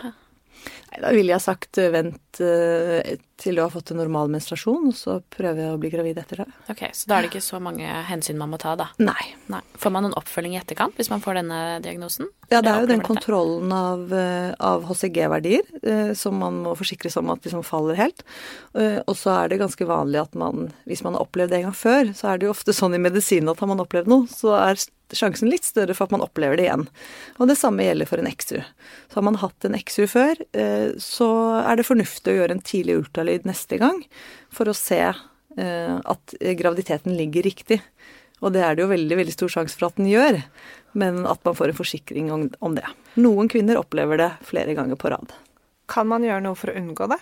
Nei, 0.89 1.01
da 1.03 1.11
ville 1.13 1.33
jeg 1.35 1.43
sagt 1.43 1.77
eh, 1.77 1.91
vent 1.93 2.39
eh, 2.41 3.17
til 3.39 3.55
du 3.55 3.61
har 3.61 3.71
fått 3.71 3.91
en 3.93 3.99
normal 4.01 4.31
menstruasjon, 4.33 4.89
og 4.89 4.95
så 4.97 5.19
prøver 5.31 5.61
jeg 5.61 5.75
å 5.75 5.79
bli 5.79 5.91
gravid 5.93 6.17
etter 6.19 6.41
det. 6.41 6.47
Ok, 6.71 6.81
Så 6.97 7.07
da 7.07 7.17
er 7.17 7.25
det 7.25 7.29
ikke 7.29 7.43
så 7.45 7.59
mange 7.63 7.85
hensyn 8.09 8.39
man 8.39 8.51
må 8.51 8.59
ta, 8.59 8.73
da? 8.79 8.89
Nei. 8.99 9.29
Nei. 9.53 9.61
Får 9.79 9.93
man 9.93 10.07
noen 10.07 10.17
oppfølging 10.19 10.57
i 10.57 10.59
etterkant 10.59 10.97
hvis 10.97 11.11
man 11.13 11.23
får 11.23 11.39
denne 11.39 11.61
diagnosen? 11.85 12.31
Ja, 12.49 12.63
det 12.65 12.73
er 12.73 12.83
jo 12.83 12.89
den 12.89 13.05
kontrollen 13.05 13.71
av, 13.75 14.09
eh, 14.17 14.51
av 14.57 14.87
HCG-verdier 14.89 16.15
som 16.17 16.39
man 16.41 16.63
må 16.65 16.73
forsikre 16.77 17.11
seg 17.13 17.21
om 17.21 17.35
at 17.35 17.45
liksom 17.45 17.61
faller 17.65 17.97
helt. 17.99 18.23
Og 18.73 19.13
så 19.17 19.31
er 19.35 19.51
det 19.51 19.59
ganske 19.61 19.85
vanlig 19.87 20.23
at 20.23 20.37
man, 20.37 20.71
hvis 20.89 21.03
man 21.05 21.15
har 21.15 21.27
opplevd 21.27 21.53
det 21.53 21.59
en 21.59 21.69
gang 21.69 21.77
før, 21.77 22.13
så 22.17 22.31
er 22.31 22.39
det 22.39 22.49
jo 22.49 22.55
ofte 22.55 22.75
sånn 22.75 22.97
i 22.97 23.01
medisinen 23.01 23.51
at 23.53 23.61
har 23.61 23.69
man 23.69 23.83
opplevd 23.83 24.09
noe, 24.09 24.25
så 24.31 24.55
er 24.57 24.81
sjansen 25.15 25.49
litt 25.49 25.65
større 25.65 25.95
for 25.97 26.07
at 26.07 26.13
man 26.13 26.23
opplever 26.23 26.57
det 26.59 26.67
igjen. 26.67 26.85
Og 27.39 27.49
det 27.49 27.57
samme 27.59 27.85
gjelder 27.85 28.09
for 28.09 28.21
en 28.21 28.29
XU. 28.29 28.59
Så 29.09 29.17
har 29.17 29.25
man 29.25 29.39
hatt 29.41 29.65
en 29.65 29.77
XU 29.79 30.05
før, 30.09 30.41
så 31.01 31.29
er 31.61 31.79
det 31.79 31.87
fornuftig 31.87 32.33
å 32.33 32.37
gjøre 32.41 32.57
en 32.57 32.65
tidlig 32.65 32.99
ultralyd 33.01 33.47
neste 33.49 33.79
gang 33.81 34.01
for 34.53 34.69
å 34.69 34.77
se 34.77 35.01
eh, 35.09 35.95
at 35.97 36.35
graviditeten 36.59 37.17
ligger 37.17 37.47
riktig. 37.47 37.79
Og 38.39 38.53
det 38.55 38.63
er 38.63 38.75
det 38.75 38.85
jo 38.85 38.91
veldig, 38.93 39.17
veldig 39.19 39.35
stor 39.35 39.51
sjanse 39.51 39.75
for 39.75 39.89
at 39.89 39.99
den 39.99 40.09
gjør, 40.09 40.39
men 40.99 41.25
at 41.27 41.43
man 41.45 41.57
får 41.57 41.73
en 41.73 41.79
forsikring 41.79 42.29
om, 42.31 42.75
det. 42.75 42.85
Noen 43.19 43.51
kvinner 43.51 43.79
opplever 43.81 44.21
det 44.21 44.29
flere 44.47 44.75
ganger 44.77 44.99
på 44.99 45.11
rad. 45.11 45.33
Kan 45.91 46.07
man 46.11 46.23
gjøre 46.23 46.45
noe 46.45 46.57
for 46.57 46.71
å 46.71 46.77
unngå 46.79 47.09
det? 47.11 47.19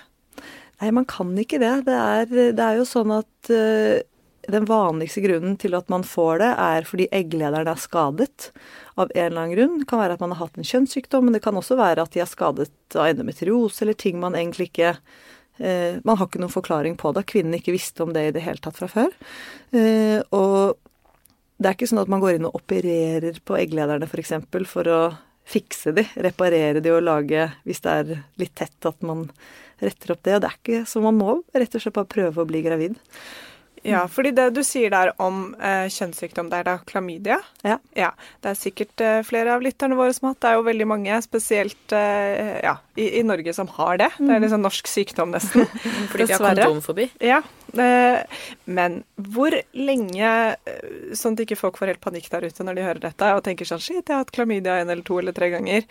Nei, 0.77 0.91
man 0.93 1.07
kan 1.09 1.31
ikke 1.41 1.57
det. 1.61 1.73
Det 1.87 1.97
er, 1.97 2.29
det 2.53 2.63
er 2.63 2.77
jo 2.77 2.85
sånn 2.85 3.15
at 3.15 3.49
eh, 3.53 4.05
den 4.48 4.66
vanligste 4.66 5.22
grunnen 5.24 5.58
til 5.60 5.75
at 5.75 5.89
man 5.92 6.06
får 6.08 6.39
det, 6.42 6.50
er 6.63 6.88
fordi 6.88 7.08
egglederen 7.16 7.68
er 7.68 7.80
skadet 7.82 8.51
av 8.96 9.12
en 9.12 9.25
eller 9.25 9.42
annen 9.42 9.56
grunn. 9.56 9.77
Det 9.82 9.88
kan 9.89 10.01
være 10.01 10.16
at 10.16 10.24
man 10.24 10.34
har 10.34 10.46
hatt 10.46 10.60
en 10.60 10.68
kjønnssykdom, 10.68 11.27
men 11.27 11.36
det 11.36 11.44
kan 11.44 11.58
også 11.60 11.77
være 11.80 12.06
at 12.06 12.16
de 12.16 12.24
er 12.24 12.30
skadet 12.30 12.72
av 12.96 13.10
endometriose 13.10 13.84
eller 13.84 13.98
ting 14.00 14.22
man 14.22 14.38
egentlig 14.39 14.70
ikke 14.72 14.94
eh, 15.60 16.00
Man 16.04 16.18
har 16.18 16.30
ikke 16.30 16.42
noen 16.42 16.54
forklaring 16.54 16.98
på 17.00 17.12
det. 17.18 17.27
Kvinnen 17.27 17.60
ikke 17.60 17.75
visste 17.75 18.06
om 18.06 18.16
det 18.16 18.27
i 18.29 18.33
det 18.36 18.46
hele 18.46 18.64
tatt 18.64 18.79
fra 18.79 18.90
før. 18.92 19.12
Eh, 19.75 20.24
og 20.31 20.79
det 21.57 21.70
er 21.70 21.77
ikke 21.77 21.90
sånn 21.90 22.03
at 22.05 22.12
man 22.12 22.24
går 22.24 22.38
inn 22.38 22.48
og 22.48 22.60
opererer 22.60 23.40
på 23.44 23.57
egglederne 23.60 24.07
f.eks. 24.07 24.14
For, 24.14 24.24
eksempel, 24.24 24.70
for 24.70 24.92
å 24.94 25.01
fikse 25.48 25.94
de, 25.96 26.03
reparere 26.24 26.83
de 26.83 26.92
og 26.92 27.05
lage, 27.07 27.50
hvis 27.68 27.83
det 27.83 27.94
er 28.00 28.16
litt 28.40 28.55
tett, 28.60 28.77
at 28.86 29.03
man 29.05 29.27
retter 29.81 30.14
opp 30.14 30.24
det. 30.24 30.36
Og 30.38 30.44
det 30.44 30.50
er 30.50 30.57
ikke 30.60 30.81
så 30.90 31.03
man 31.03 31.20
må 31.20 31.40
rett 31.55 31.75
og 31.75 31.83
slett 31.83 31.96
bare 31.96 32.12
prøve 32.12 32.44
å 32.44 32.50
bli 32.50 32.64
gravid. 32.66 32.98
Ja, 33.87 34.03
fordi 34.11 34.33
det 34.35 34.50
du 34.57 34.61
sier 34.67 34.91
der 34.91 35.13
om 35.23 35.53
eh, 35.63 35.87
kjønnssykdom, 35.93 36.50
det 36.51 36.61
er 36.61 36.67
da 36.67 36.75
klamydia? 36.89 37.39
Ja. 37.63 37.77
Ja, 37.95 38.11
Det 38.43 38.51
er 38.51 38.59
sikkert 38.59 39.03
eh, 39.03 39.21
flere 39.27 39.55
av 39.55 39.63
lytterne 39.63 39.95
våre 39.97 40.13
som 40.15 40.27
har 40.27 40.35
hatt. 40.35 40.41
Det 40.43 40.50
er 40.51 40.57
jo 40.59 40.65
veldig 40.67 40.87
mange, 40.91 41.19
spesielt 41.23 41.95
eh, 41.95 42.57
ja, 42.65 42.75
i, 43.00 43.07
i 43.19 43.23
Norge, 43.23 43.53
som 43.55 43.69
har 43.77 44.01
det. 44.01 44.09
Det 44.17 44.33
er 44.35 44.43
liksom 44.43 44.65
norsk 44.65 44.91
sykdom, 44.91 45.31
nesten. 45.35 45.65
Fordi 46.11 46.27
de 46.27 46.35
har 46.35 46.61
kondomfobi? 46.61 47.07
Ja, 47.23 47.39
eh, 47.79 48.43
men 48.65 49.01
hvor 49.15 49.55
lenge 49.77 50.31
eh, 50.53 51.13
Sånn 51.17 51.37
at 51.37 51.43
ikke 51.45 51.57
folk 51.59 51.77
får 51.79 51.93
helt 51.93 52.03
panikk 52.03 52.27
der 52.31 52.45
ute 52.47 52.65
når 52.65 52.77
de 52.77 52.85
hører 52.85 53.01
dette 53.03 53.29
og 53.35 53.43
tenker 53.45 53.67
sånn 53.67 53.81
Shit, 53.81 54.07
jeg 54.07 54.13
har 54.13 54.23
hatt 54.25 54.33
klamydia 54.35 54.79
en 54.81 54.89
eller 54.91 55.05
to 55.07 55.19
eller 55.21 55.35
tre 55.35 55.50
ganger. 55.53 55.85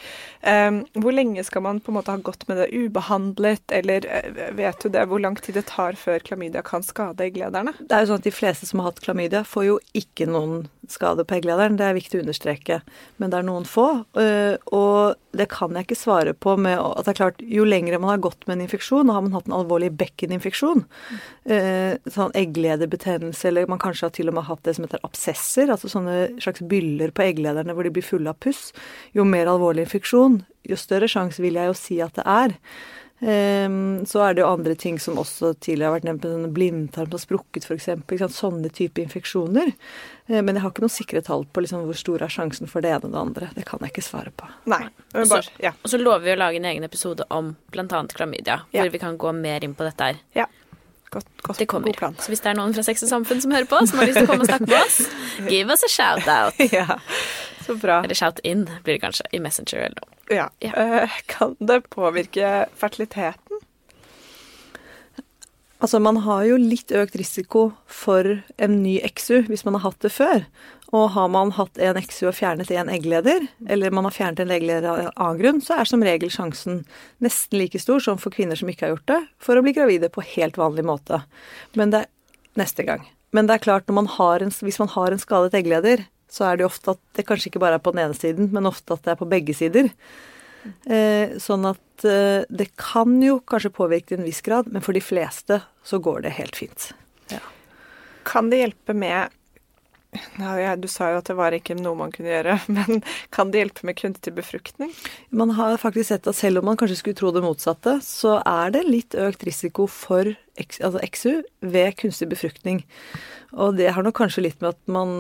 Eh, 0.45 0.81
hvor 1.01 1.15
lenge 1.17 1.45
skal 1.47 1.65
man 1.65 1.81
på 1.81 1.93
en 1.93 1.99
måte 1.99 2.13
ha 2.13 2.21
gått 2.21 2.45
med 2.51 2.61
det 2.61 2.69
ubehandlet, 2.75 3.65
eller 3.73 4.07
eh, 4.11 4.43
vet 4.59 4.83
du 4.83 4.93
det, 4.93 5.07
hvor 5.09 5.23
lang 5.23 5.39
tid 5.41 5.57
det 5.57 5.67
tar 5.71 5.97
før 5.99 6.21
klamydia 6.27 6.65
kan 6.67 6.85
skade 6.85 7.25
egglederne? 7.27 7.75
Det 7.87 7.95
er 7.95 8.03
jo 8.03 8.09
sånn 8.11 8.19
at 8.19 8.27
De 8.27 8.35
fleste 8.35 8.67
som 8.67 8.81
har 8.83 8.91
hatt 8.91 9.03
klamydia, 9.05 9.45
får 9.47 9.65
jo 9.69 9.77
ikke 9.95 10.27
noen 10.27 10.67
skade 10.91 11.23
på 11.27 11.37
egglederen. 11.39 11.77
Det 11.79 11.87
er 11.87 11.95
viktig 11.95 12.19
å 12.19 12.25
understreke. 12.25 12.81
Men 13.19 13.31
det 13.31 13.39
er 13.39 13.47
noen 13.47 13.67
få. 13.67 14.05
øh, 14.19 14.57
Og 14.75 15.15
det 15.37 15.49
kan 15.53 15.75
jeg 15.75 15.87
ikke 15.87 15.99
svare 15.99 16.33
på 16.35 16.57
med 16.59 16.79
at 16.79 17.05
det 17.05 17.13
er 17.15 17.21
klart, 17.21 17.43
Jo 17.43 17.65
lengre 17.65 18.01
man 18.01 18.11
har 18.11 18.25
gått 18.25 18.47
med 18.47 18.57
en 18.57 18.65
infeksjon, 18.67 19.09
og 19.09 19.15
har 19.15 19.23
man 19.23 19.37
hatt 19.37 19.47
en 19.47 19.59
alvorlig 19.59 19.93
bekkeninfeksjon, 19.99 20.85
øh, 21.47 21.95
sånn 22.11 22.35
egglederbetennelse, 22.35 23.45
eller 23.49 23.69
man 23.69 23.83
kanskje 23.83 24.09
har 24.09 24.15
til 24.17 24.29
og 24.29 24.35
med 24.35 24.49
hatt 24.49 24.63
det 24.65 24.77
som 24.77 24.87
heter 24.87 25.05
absesser, 25.05 25.71
altså 25.71 25.91
sånne 25.93 26.41
slags 26.41 26.65
byller 26.67 27.13
på 27.13 27.27
egglederne 27.29 27.75
hvor 27.75 27.85
de 27.85 27.91
blir 27.91 28.07
fulle 28.07 28.33
av 28.33 28.41
puss, 28.41 28.73
jo 29.15 29.25
mer 29.25 29.47
alvorlig 29.47 29.87
infeksjon, 29.87 30.45
jo 30.67 30.77
større 30.77 31.09
sjanse 31.11 31.43
vil 31.43 31.55
jeg 31.55 31.71
jo 31.71 31.77
si 31.77 32.01
at 32.01 32.17
det 32.17 32.25
er. 32.27 32.57
Ehm, 33.25 34.05
så 34.07 34.21
er 34.27 34.35
det 34.37 34.43
jo 34.43 34.51
andre 34.53 34.75
ting 34.77 34.99
som 35.01 35.17
også 35.17 35.55
tidligere 35.59 35.89
har 35.89 35.95
vært 36.01 36.05
nevnt, 36.09 36.27
med 36.43 36.53
blindtarm 36.57 37.09
som 37.09 37.17
har 37.17 37.23
sprukket 37.25 37.65
f.eks. 37.65 37.89
Sånne 38.37 38.69
type 38.77 39.01
infeksjoner. 39.01 39.73
Eh, 40.29 40.43
Men 40.43 40.55
jeg 40.57 40.63
har 40.63 40.71
ikke 40.75 40.85
noe 40.85 40.93
sikre 40.93 41.23
tall 41.25 41.47
på 41.49 41.63
liksom 41.65 41.87
hvor 41.89 41.97
stor 41.97 42.23
er 42.23 42.29
sjansen 42.29 42.69
for 42.69 42.85
det 42.85 42.91
ene 42.93 43.09
og 43.09 43.13
det 43.17 43.23
andre. 43.23 43.49
Det 43.57 43.65
kan 43.65 43.81
jeg 43.81 43.95
ikke 43.95 44.05
svare 44.05 44.33
på. 44.37 44.49
Nei. 44.67 44.83
Og 45.15 45.27
så- 45.27 45.49
ja. 45.63 45.73
Og 45.83 45.89
så 45.91 45.99
lover 46.03 46.21
vi 46.25 46.35
å 46.35 46.39
lage 46.39 46.57
en 46.57 46.65
egen 46.69 46.85
episode 46.85 47.25
om 47.31 47.57
bl.a. 47.73 47.87
klamydia, 48.13 48.61
Ja. 48.73 48.83
hvor 48.83 48.91
vi 48.93 48.99
kan 48.99 49.17
gå 49.19 49.33
mer 49.35 49.65
inn 49.65 49.75
på 49.75 49.85
dette 49.89 50.01
her. 50.05 50.17
ja. 50.35 50.47
Godt, 51.09 51.25
godt, 51.41 51.59
Det 51.59 51.69
kommer. 51.69 51.87
God 51.87 51.97
plan. 51.97 52.15
Så 52.19 52.29
hvis 52.29 52.41
det 52.43 52.51
er 52.51 52.55
noen 52.59 52.75
fra 52.75 52.83
Sex 52.83 53.01
og 53.05 53.09
Samfunn 53.09 53.41
som 53.41 53.53
hører 53.53 53.65
på, 53.71 53.79
som 53.87 53.99
har 54.01 54.07
lyst 54.09 54.19
til 54.19 54.27
å 54.27 54.31
komme 54.33 54.43
og 54.43 54.49
snakke 54.49 54.67
med 54.69 54.83
oss, 54.83 55.09
give 55.49 55.71
us 55.71 55.83
a 55.85 55.89
shout-out. 55.89 56.53
ja, 56.73 56.99
så 57.67 57.77
bra. 57.81 58.01
Eller 58.05 58.19
shout-in, 58.19 58.67
blir 58.87 58.97
det 58.97 59.05
kanskje, 59.05 59.29
i 59.37 59.43
Messenger 59.43 59.89
eller 59.89 60.03
noe. 60.03 60.19
Ja. 60.33 60.49
Ja. 60.65 60.73
Eh, 60.73 61.21
kan 61.31 61.57
det 61.59 61.83
påvirke 61.93 62.67
fertiliteten? 62.79 63.63
Altså, 65.77 66.01
man 66.01 66.23
har 66.25 66.47
jo 66.49 66.57
litt 66.57 66.93
økt 66.97 67.19
risiko 67.21 67.69
for 67.85 68.39
en 68.57 68.79
ny 68.81 68.97
XU 69.13 69.45
hvis 69.51 69.67
man 69.67 69.77
har 69.77 69.91
hatt 69.91 70.01
det 70.07 70.13
før. 70.15 70.47
Og 70.97 71.11
har 71.17 71.29
man 71.29 71.51
hatt 71.57 71.79
en 71.83 71.99
XU 72.01 72.29
og 72.31 72.37
fjernet 72.39 72.71
en 72.71 72.89
eggleder, 72.93 73.49
eller 73.69 73.93
man 73.93 74.07
har 74.07 74.15
fjernet 74.15 74.45
en 74.45 74.55
eggleder 74.55 74.87
av 74.89 75.01
en 75.03 75.11
annen 75.13 75.41
grunn, 75.41 75.59
så 75.61 75.81
er 75.81 75.91
som 75.91 76.05
regel 76.07 76.31
sjansen 76.33 76.85
nesten 77.23 77.59
like 77.59 77.81
stor 77.83 78.01
som 78.03 78.21
for 78.23 78.33
kvinner 78.33 78.57
som 78.59 78.71
ikke 78.71 78.87
har 78.87 78.95
gjort 78.95 79.11
det, 79.11 79.21
for 79.43 79.59
å 79.59 79.65
bli 79.67 79.75
gravide 79.77 80.13
på 80.15 80.25
helt 80.37 80.57
vanlig 80.61 80.87
måte. 80.87 81.21
Men 81.75 81.93
det 81.93 82.05
er 82.05 82.63
neste 82.63 82.87
gang. 82.87 83.03
Men 83.35 83.51
det 83.51 83.59
er 83.59 83.65
klart, 83.67 83.91
man 83.93 84.09
har 84.15 84.41
en, 84.41 84.55
hvis 84.55 84.79
man 84.81 84.93
har 84.95 85.13
en 85.13 85.21
skadet 85.21 85.59
eggleder, 85.59 86.07
så 86.33 86.49
er 86.49 86.57
det 86.57 86.67
jo 86.67 86.71
ofte 86.71 86.97
at 86.97 87.03
det 87.17 87.27
kanskje 87.29 87.51
ikke 87.53 87.63
bare 87.63 87.79
er 87.79 87.85
på 87.85 87.93
den 87.95 88.05
ene 88.07 88.17
siden, 88.17 88.51
men 88.55 88.69
ofte 88.69 88.97
at 88.97 89.05
det 89.07 89.15
er 89.15 89.21
på 89.21 89.29
begge 89.31 89.55
sider. 89.57 89.91
Eh, 90.91 91.37
sånn 91.43 91.67
at 91.69 92.07
eh, 92.09 92.43
det 92.51 92.73
kan 92.81 93.17
jo 93.23 93.39
kanskje 93.47 93.75
påvirke 93.77 94.11
til 94.13 94.21
en 94.21 94.29
viss 94.29 94.43
grad, 94.45 94.71
men 94.73 94.85
for 94.85 94.97
de 94.97 95.03
fleste 95.05 95.61
så 95.87 96.01
går 96.03 96.27
det 96.27 96.37
helt 96.41 96.59
fint. 96.59 96.91
Kan 98.27 98.51
det 98.51 98.59
hjelpe 98.59 98.95
med 98.99 99.35
ja, 100.39 100.75
Du 100.77 100.89
sa 100.91 101.11
jo 101.13 101.21
at 101.21 101.29
det 101.31 101.37
var 101.39 101.55
ikke 101.57 101.77
noe 101.79 101.99
man 101.99 102.13
kunne 102.15 102.33
gjøre, 102.33 102.59
men 102.77 103.03
kan 103.35 103.53
det 103.53 103.63
hjelpe 103.63 103.87
med 103.89 103.99
kunstig 104.01 104.35
befruktning? 104.37 104.93
Man 105.31 105.55
har 105.59 105.79
faktisk 105.83 106.11
sett 106.11 106.31
at 106.31 106.39
selv 106.39 106.63
om 106.63 106.71
man 106.71 106.81
kanskje 106.81 107.01
skulle 107.01 107.19
tro 107.19 107.33
det 107.35 107.45
motsatte, 107.45 107.99
så 108.05 108.39
er 108.43 108.75
det 108.77 108.87
litt 108.89 109.17
økt 109.19 109.47
risiko 109.47 109.89
for 109.91 110.35
altså 110.57 111.01
XU 111.05 111.33
ved 111.61 111.97
kunstig 112.01 112.31
befruktning. 112.31 112.85
Og 113.57 113.77
det 113.79 113.93
har 113.95 114.05
nok 114.05 114.17
kanskje 114.19 114.47
litt 114.49 114.61
med 114.61 114.75
at 114.75 114.81
man 114.91 115.11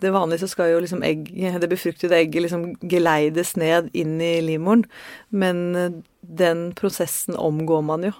Det 0.00 0.12
vanlige 0.14 0.40
så 0.40 0.48
skal 0.48 0.70
jo 0.70 0.80
liksom 0.80 1.02
egg, 1.04 1.26
det 1.60 1.68
befruktede 1.68 2.16
egget 2.16 2.46
liksom 2.46 2.62
geleides 2.88 3.50
ned 3.60 3.90
inn 3.92 4.14
i 4.22 4.38
livmoren, 4.40 4.86
men 5.28 6.00
den 6.22 6.70
prosessen 6.72 7.36
omgår 7.36 7.82
man 7.84 8.06
jo 8.08 8.14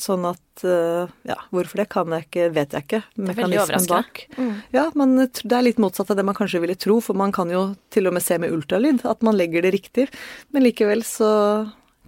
Sånn 0.00 0.24
at 0.28 0.64
eh, 0.64 1.10
Ja, 1.28 1.36
hvorfor 1.52 1.82
det 1.82 1.88
kan 1.92 2.12
jeg 2.14 2.26
ikke, 2.28 2.48
vet 2.54 2.72
jeg 2.76 2.86
ikke. 2.86 3.02
Mekanismen 3.16 3.58
overraskende. 3.64 4.38
Mm. 4.38 4.56
Ja, 4.74 4.86
men 4.98 5.14
det 5.26 5.52
er 5.56 5.66
litt 5.66 5.80
motsatt 5.82 6.10
av 6.12 6.18
det 6.20 6.24
man 6.28 6.36
kanskje 6.38 6.62
ville 6.64 6.76
tro, 6.78 7.00
for 7.04 7.18
man 7.18 7.32
kan 7.34 7.50
jo 7.52 7.74
til 7.92 8.08
og 8.10 8.16
med 8.16 8.24
se 8.24 8.38
med 8.42 8.52
ultralyd 8.54 9.04
at 9.08 9.22
man 9.26 9.36
legger 9.38 9.64
det 9.66 9.74
riktig. 9.76 10.08
Men 10.52 10.66
likevel 10.66 11.04
så 11.06 11.30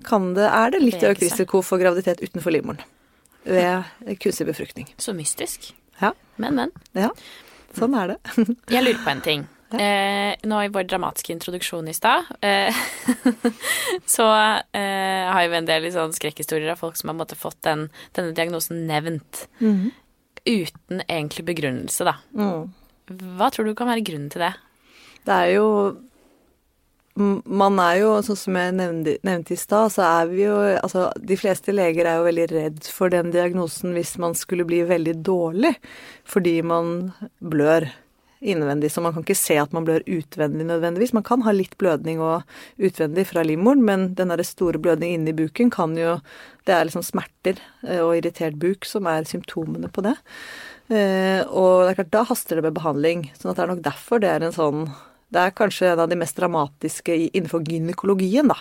kan 0.04 0.32
det, 0.36 0.48
er 0.50 0.74
det 0.74 0.82
litt 0.82 1.04
økt 1.06 1.22
risiko 1.22 1.62
for 1.64 1.80
graviditet 1.80 2.22
utenfor 2.24 2.52
livmoren 2.54 2.82
ved 3.44 3.84
kunstig 4.24 4.46
befruktning. 4.48 4.88
Så 4.98 5.12
mystisk. 5.16 5.72
Ja, 6.00 6.14
Men, 6.36 6.56
men. 6.56 6.72
ja. 6.96 7.10
Sånn 7.74 7.94
er 7.98 8.14
det. 8.14 8.18
Jeg 8.70 8.84
lurer 8.86 9.00
på 9.02 9.10
en 9.10 9.20
ting. 9.24 9.44
Eh, 9.72 10.34
nå 10.46 10.60
i 10.62 10.68
vår 10.68 10.86
dramatiske 10.86 11.32
introduksjon 11.32 11.88
i 11.88 11.94
stad, 11.96 12.28
eh, 12.40 12.74
så 14.06 14.28
eh, 14.72 15.24
har 15.32 15.48
vi 15.48 15.58
en 15.58 15.68
del 15.68 15.88
sånn 15.92 16.14
skrekkhistorier 16.14 16.74
av 16.74 16.82
folk 16.82 16.98
som 17.00 17.10
har 17.10 17.18
måttet 17.18 17.40
fått 17.40 17.58
den, 17.66 17.88
denne 18.14 18.34
diagnosen 18.36 18.84
nevnt. 18.86 19.46
Uten 20.44 21.02
egentlig 21.08 21.46
begrunnelse, 21.48 22.06
da. 22.06 22.18
Mm. 22.36 22.72
Hva 23.38 23.50
tror 23.52 23.68
du 23.68 23.74
kan 23.76 23.90
være 23.90 24.04
grunnen 24.04 24.30
til 24.32 24.44
det? 24.44 24.54
Det 25.24 25.32
er 25.34 25.54
jo 25.56 25.68
Man 27.14 27.78
er 27.78 28.00
jo, 28.00 28.14
sånn 28.26 28.38
som 28.38 28.56
jeg 28.58 28.72
nevnte, 28.74 29.12
nevnte 29.22 29.54
i 29.54 29.58
stad, 29.60 29.92
så 29.94 30.02
er 30.06 30.30
vi 30.32 30.40
jo 30.42 30.56
Altså, 30.80 31.06
de 31.20 31.36
fleste 31.38 31.72
leger 31.72 32.08
er 32.08 32.18
jo 32.18 32.26
veldig 32.26 32.46
redd 32.50 32.88
for 32.90 33.12
den 33.12 33.30
diagnosen 33.34 33.94
hvis 33.94 34.16
man 34.18 34.34
skulle 34.34 34.66
bli 34.66 34.82
veldig 34.88 35.14
dårlig 35.24 35.74
fordi 36.28 36.56
man 36.66 37.12
blør 37.38 37.86
innvendig. 38.44 38.92
Så 38.92 39.02
man 39.04 39.14
kan 39.14 39.24
ikke 39.24 39.38
se 39.38 39.56
at 39.60 39.72
man 39.74 39.86
blør 39.86 40.04
utvendig 40.06 40.66
nødvendigvis. 40.68 41.14
Man 41.16 41.26
kan 41.26 41.44
ha 41.46 41.54
litt 41.54 41.76
blødning 41.80 42.20
og 42.22 42.44
utvendig 42.76 43.26
fra 43.30 43.44
livmoren, 43.46 43.84
men 43.86 44.10
den 44.18 44.32
derre 44.32 44.46
store 44.46 44.80
blødningen 44.82 45.22
inni 45.22 45.36
buken 45.36 45.72
kan 45.74 45.96
jo 45.98 46.18
Det 46.64 46.72
er 46.72 46.86
liksom 46.88 47.02
smerter 47.04 47.58
eh, 47.84 48.00
og 48.00 48.14
irritert 48.16 48.54
buk 48.56 48.86
som 48.88 49.04
er 49.04 49.26
symptomene 49.28 49.90
på 49.92 50.00
det. 50.06 50.14
Eh, 50.88 51.42
og 51.44 51.84
det 51.84 51.90
er 51.90 51.98
klart, 51.98 52.12
da 52.14 52.22
haster 52.24 52.56
det 52.56 52.64
med 52.64 52.78
behandling. 52.78 53.26
sånn 53.36 53.50
at 53.52 53.58
det 53.58 53.64
er 53.64 53.72
nok 53.74 53.82
derfor 53.84 54.22
det 54.22 54.30
er 54.30 54.44
en 54.44 54.56
sånn 54.56 54.86
Det 55.34 55.42
er 55.42 55.52
kanskje 55.56 55.90
en 55.90 56.00
av 56.04 56.08
de 56.08 56.16
mest 56.16 56.36
dramatiske 56.38 57.16
innenfor 57.34 57.64
gynekologien, 57.66 58.48
da. 58.48 58.56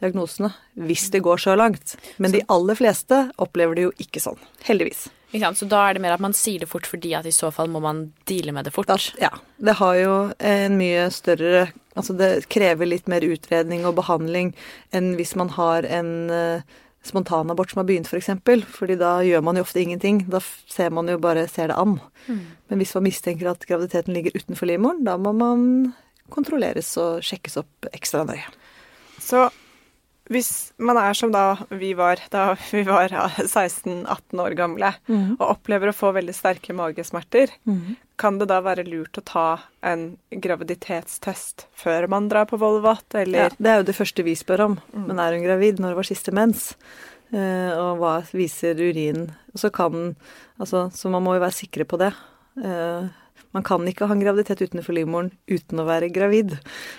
Diagnosene. 0.00 0.52
Hvis 0.74 1.10
det 1.10 1.20
går 1.26 1.42
så 1.42 1.56
langt. 1.58 1.96
Men 2.16 2.32
de 2.32 2.44
aller 2.48 2.78
fleste 2.78 3.30
opplever 3.36 3.74
det 3.74 3.86
jo 3.88 3.92
ikke 3.98 4.22
sånn. 4.22 4.38
Heldigvis. 4.64 5.08
Ikke 5.34 5.48
sant? 5.48 5.58
Så 5.58 5.66
da 5.66 5.80
er 5.88 5.96
det 5.96 6.02
mer 6.04 6.14
at 6.14 6.22
man 6.22 6.36
sier 6.36 6.62
det 6.62 6.70
fort 6.70 6.86
fordi 6.86 7.10
at 7.18 7.26
i 7.26 7.34
så 7.34 7.50
fall 7.54 7.72
må 7.72 7.82
man 7.82 8.06
deale 8.30 8.54
med 8.54 8.68
det 8.68 8.72
fort. 8.74 8.86
Da, 8.86 8.98
ja. 9.18 9.32
Det 9.58 9.74
har 9.80 9.96
jo 9.98 10.14
en 10.38 10.78
mye 10.80 11.08
større 11.14 11.70
Altså 11.94 12.10
det 12.18 12.48
krever 12.50 12.88
litt 12.88 13.06
mer 13.06 13.22
utredning 13.22 13.84
og 13.86 13.92
behandling 13.94 14.48
enn 14.90 15.12
hvis 15.14 15.36
man 15.38 15.52
har 15.54 15.86
en 15.86 16.08
uh, 16.26 16.64
spontanabort 17.06 17.70
som 17.70 17.78
har 17.78 17.86
begynt, 17.86 18.08
f.eks. 18.08 18.10
For 18.10 18.18
eksempel. 18.18 18.64
Fordi 18.66 18.96
da 18.98 19.12
gjør 19.22 19.44
man 19.46 19.60
jo 19.60 19.62
ofte 19.62 19.78
ingenting. 19.78 20.24
Da 20.26 20.40
ser 20.42 20.90
man 20.90 21.06
jo 21.06 21.20
bare 21.22 21.46
ser 21.46 21.70
det 21.70 21.76
an. 21.78 22.00
Men 22.26 22.82
hvis 22.82 22.96
man 22.98 23.06
mistenker 23.06 23.52
at 23.52 23.62
graviditeten 23.68 24.16
ligger 24.16 24.34
utenfor 24.34 24.66
livmoren, 24.66 25.04
da 25.06 25.14
må 25.20 25.30
man 25.38 25.92
kontrolleres 26.34 26.90
og 26.98 27.22
sjekkes 27.22 27.60
opp 27.62 27.90
ekstra 27.92 28.24
nøye. 28.26 28.48
Så 29.22 29.46
hvis 30.32 30.72
man 30.80 30.96
er 30.96 31.16
som 31.16 31.32
da 31.34 31.58
vi 31.68 31.92
var 31.98 32.22
da 32.32 32.54
vi 32.72 32.84
var 32.86 33.12
16-18 33.12 34.40
år 34.40 34.56
gamle, 34.58 34.94
mm. 35.06 35.36
og 35.36 35.46
opplever 35.50 35.90
å 35.90 35.96
få 35.96 36.14
veldig 36.16 36.34
sterke 36.36 36.76
magesmerter, 36.76 37.52
kan 38.20 38.38
det 38.38 38.48
da 38.48 38.60
være 38.64 38.86
lurt 38.86 39.18
å 39.18 39.24
ta 39.26 39.48
en 39.84 40.14
graviditetstest 40.30 41.66
før 41.74 42.06
man 42.12 42.30
drar 42.32 42.48
på 42.50 42.60
Volvat, 42.62 43.04
Ja, 43.50 43.50
det 43.58 43.72
er 43.72 43.82
jo 43.82 43.88
det 43.90 43.96
første 43.98 44.24
vi 44.26 44.36
spør 44.38 44.68
om. 44.68 44.78
Men 44.94 45.18
er 45.18 45.34
hun 45.34 45.44
gravid? 45.44 45.82
Når 45.82 45.98
var 45.98 46.08
siste 46.08 46.34
mens? 46.34 46.72
Eh, 47.34 47.72
og 47.74 47.98
hva 47.98 48.14
viser 48.36 48.78
urin? 48.78 49.28
Så 49.58 49.72
kan 49.74 50.14
Altså, 50.54 50.86
så 50.94 51.10
man 51.10 51.24
må 51.26 51.34
jo 51.34 51.42
være 51.42 51.56
sikre 51.56 51.84
på 51.88 51.98
det. 51.98 52.12
Eh, 52.62 53.08
man 53.54 53.62
kan 53.62 53.84
ikke 53.86 54.08
ha 54.08 54.14
en 54.14 54.22
graviditet 54.22 54.64
utenfor 54.66 54.96
livmoren 54.96 55.30
uten 55.46 55.78
å 55.78 55.86
være 55.86 56.10
gravid. 56.10 56.56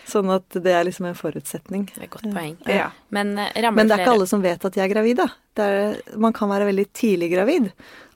Sånn 0.08 0.30
at 0.32 0.56
det 0.56 0.72
er 0.72 0.86
liksom 0.88 1.10
en 1.10 1.18
forutsetning. 1.20 1.90
Det 1.92 2.00
er 2.00 2.08
et 2.08 2.14
godt 2.14 2.30
poeng. 2.32 2.54
Ja. 2.72 2.94
Men 3.16 3.34
eh, 3.38 3.72
Men 3.76 3.90
det 3.90 3.98
er 3.98 4.06
ikke 4.06 4.14
alle 4.16 4.30
som 4.30 4.44
vet 4.46 4.64
at 4.64 4.78
de 4.78 4.84
er 4.84 4.92
gravide. 4.92 5.28
Er, 5.60 5.98
man 6.20 6.36
kan 6.36 6.50
være 6.52 6.68
veldig 6.68 6.86
tidlig 6.96 7.30
gravid, 7.32 7.68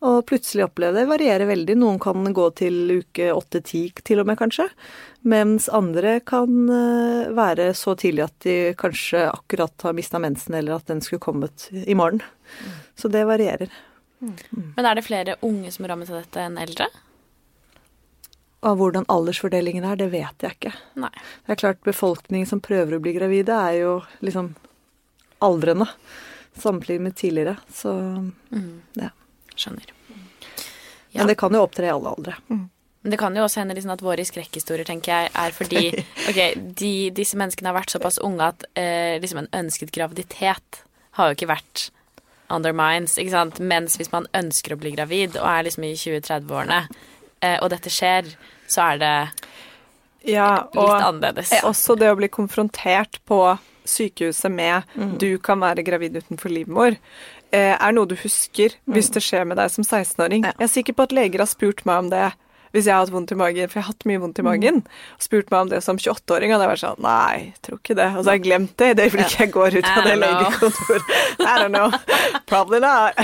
og 0.03 0.21
plutselig 0.27 0.65
oppleve 0.65 0.97
det. 1.01 1.05
varierer 1.11 1.47
veldig. 1.47 1.75
Noen 1.79 1.99
kan 2.03 2.31
gå 2.35 2.47
til 2.59 2.79
uke 3.01 3.29
åtte-ti 3.35 3.83
til 4.07 4.23
og 4.23 4.27
med, 4.31 4.39
kanskje. 4.39 4.69
Mens 5.27 5.67
andre 5.75 6.17
kan 6.23 6.71
eh, 6.71 7.33
være 7.35 7.73
så 7.75 7.97
tidlig 7.99 8.23
at 8.29 8.39
de 8.47 8.55
kanskje 8.79 9.25
akkurat 9.33 9.87
har 9.87 9.99
mista 9.99 10.19
mensen, 10.19 10.55
eller 10.55 10.79
at 10.79 10.87
den 10.87 11.03
skulle 11.03 11.23
kommet 11.27 11.67
i 11.71 11.95
morgen. 11.95 12.23
Så 12.95 13.11
det 13.11 13.27
varierer. 13.27 13.71
Men 14.19 14.85
er 14.85 14.95
det 14.95 15.07
flere 15.07 15.35
unge 15.47 15.71
som 15.71 15.87
rammes 15.87 16.09
av 16.11 16.21
dette 16.21 16.47
enn 16.47 16.59
eldre? 16.59 16.87
Og 18.67 18.79
hvordan 18.79 19.07
aldersfordelingen 19.07 19.85
er, 19.87 19.99
det 19.99 20.09
vet 20.11 20.43
jeg 20.43 20.57
ikke. 20.57 20.73
Nei. 20.99 21.11
Det 21.45 21.53
er 21.55 21.61
klart, 21.61 21.79
befolkningen 21.85 22.49
som 22.49 22.63
prøver 22.63 22.97
å 22.97 23.03
bli 23.03 23.13
gravide, 23.15 23.55
er 23.55 23.77
jo 23.79 23.93
liksom 24.25 24.51
aldrende 25.45 25.87
sammenlignet 26.59 27.05
med 27.05 27.15
tidligere. 27.15 27.55
Så 27.71 27.93
ja. 28.99 29.13
Skjønner. 29.55 29.93
Ja. 31.11 31.21
Men 31.21 31.31
det 31.31 31.39
kan 31.39 31.55
jo 31.55 31.63
opptre 31.63 31.87
i 31.87 31.93
alle 31.93 32.11
aldre. 32.11 32.35
Men 32.47 33.13
det 33.13 33.19
kan 33.21 33.35
jo 33.35 33.45
også 33.45 33.61
hende 33.61 33.75
liksom 33.77 33.93
at 33.95 34.03
våre 34.03 34.25
skrekkhistorier 34.27 34.87
tenker 34.87 35.13
jeg, 35.13 35.31
er 35.39 35.55
fordi 35.55 35.83
ok, 36.29 36.41
de, 36.79 36.91
disse 37.15 37.39
menneskene 37.39 37.71
har 37.71 37.79
vært 37.79 37.95
såpass 37.95 38.19
unge 38.23 38.51
at 38.51 38.67
eh, 38.79 39.15
liksom 39.23 39.45
en 39.45 39.53
ønsket 39.63 39.93
graviditet 39.95 40.83
har 41.15 41.29
jo 41.29 41.37
ikke 41.37 41.51
vært 41.53 41.85
on 42.51 42.65
their 42.65 42.75
minds. 42.75 43.15
Mens 43.59 43.95
hvis 43.99 44.11
man 44.11 44.27
ønsker 44.35 44.75
å 44.75 44.79
bli 44.81 44.93
gravid 44.97 45.39
og 45.39 45.47
er 45.47 45.65
liksom 45.67 45.87
i 45.87 45.95
20-30-årene, 45.95 46.81
eh, 46.89 47.07
og 47.61 47.69
dette 47.71 47.89
skjer, 47.89 48.33
så 48.67 48.93
er 48.93 48.97
det 49.01 49.13
Ja, 50.27 50.65
litt 50.65 50.75
og 50.75 50.91
annerledes. 50.91 51.53
også 51.63 51.95
det 51.97 52.09
å 52.11 52.17
bli 52.19 52.27
konfrontert 52.27 53.19
på 53.25 53.57
sykehuset 53.89 54.51
med 54.51 54.83
'du 55.17 55.37
kan 55.39 55.59
være 55.59 55.83
gravid 55.83 56.17
utenfor 56.19 56.49
livmor', 56.49 56.97
eh, 57.51 57.75
er 57.79 57.91
noe 57.91 58.05
du 58.05 58.15
husker 58.15 58.75
hvis 58.87 59.09
det 59.11 59.23
skjer 59.23 59.47
med 59.47 59.57
deg 59.57 59.71
som 59.71 59.83
16-åring. 59.83 60.43
Ja. 60.45 60.53
Jeg 60.59 60.67
er 60.67 60.73
sikker 60.73 60.93
på 60.93 61.03
at 61.03 61.11
leger 61.11 61.39
har 61.39 61.47
spurt 61.47 61.85
meg 61.85 61.97
om 61.97 62.09
det 62.09 62.33
hvis 62.75 62.85
jeg 62.87 62.93
har 62.93 63.03
hatt 63.03 63.13
vondt 63.13 63.33
i 63.33 63.37
magen, 63.39 63.69
for 63.69 63.79
jeg 63.79 63.85
har 63.85 63.93
hatt 63.93 64.07
mye 64.09 64.21
vondt 64.21 64.39
i 64.41 64.45
magen. 64.45 64.81
Og 65.17 65.25
spurt 65.25 65.49
meg 65.53 65.65
om 65.65 65.71
det 65.71 65.81
som 65.85 65.99
28-åring, 65.99 66.53
og 66.53 66.63
jeg 66.63 66.71
vært 66.73 66.83
sånn 66.83 67.03
Nei, 67.05 67.49
tror 67.65 67.81
ikke 67.81 67.97
det. 67.97 68.07
Og 68.13 68.21
så 68.21 68.31
har 68.31 68.39
jeg 68.39 68.45
glemt 68.45 68.75
det 68.81 68.91
i 68.91 68.95
det 68.97 69.09
øyeblikket 69.09 69.43
jeg 69.43 69.53
går 69.55 69.79
ut 69.79 69.91
av 69.91 70.07
det 70.07 70.15
legekontoret. 70.21 71.11
I 71.39 71.57
don't 71.63 71.73
know. 71.73 71.93
Probably 72.49 72.81
not. 72.83 73.19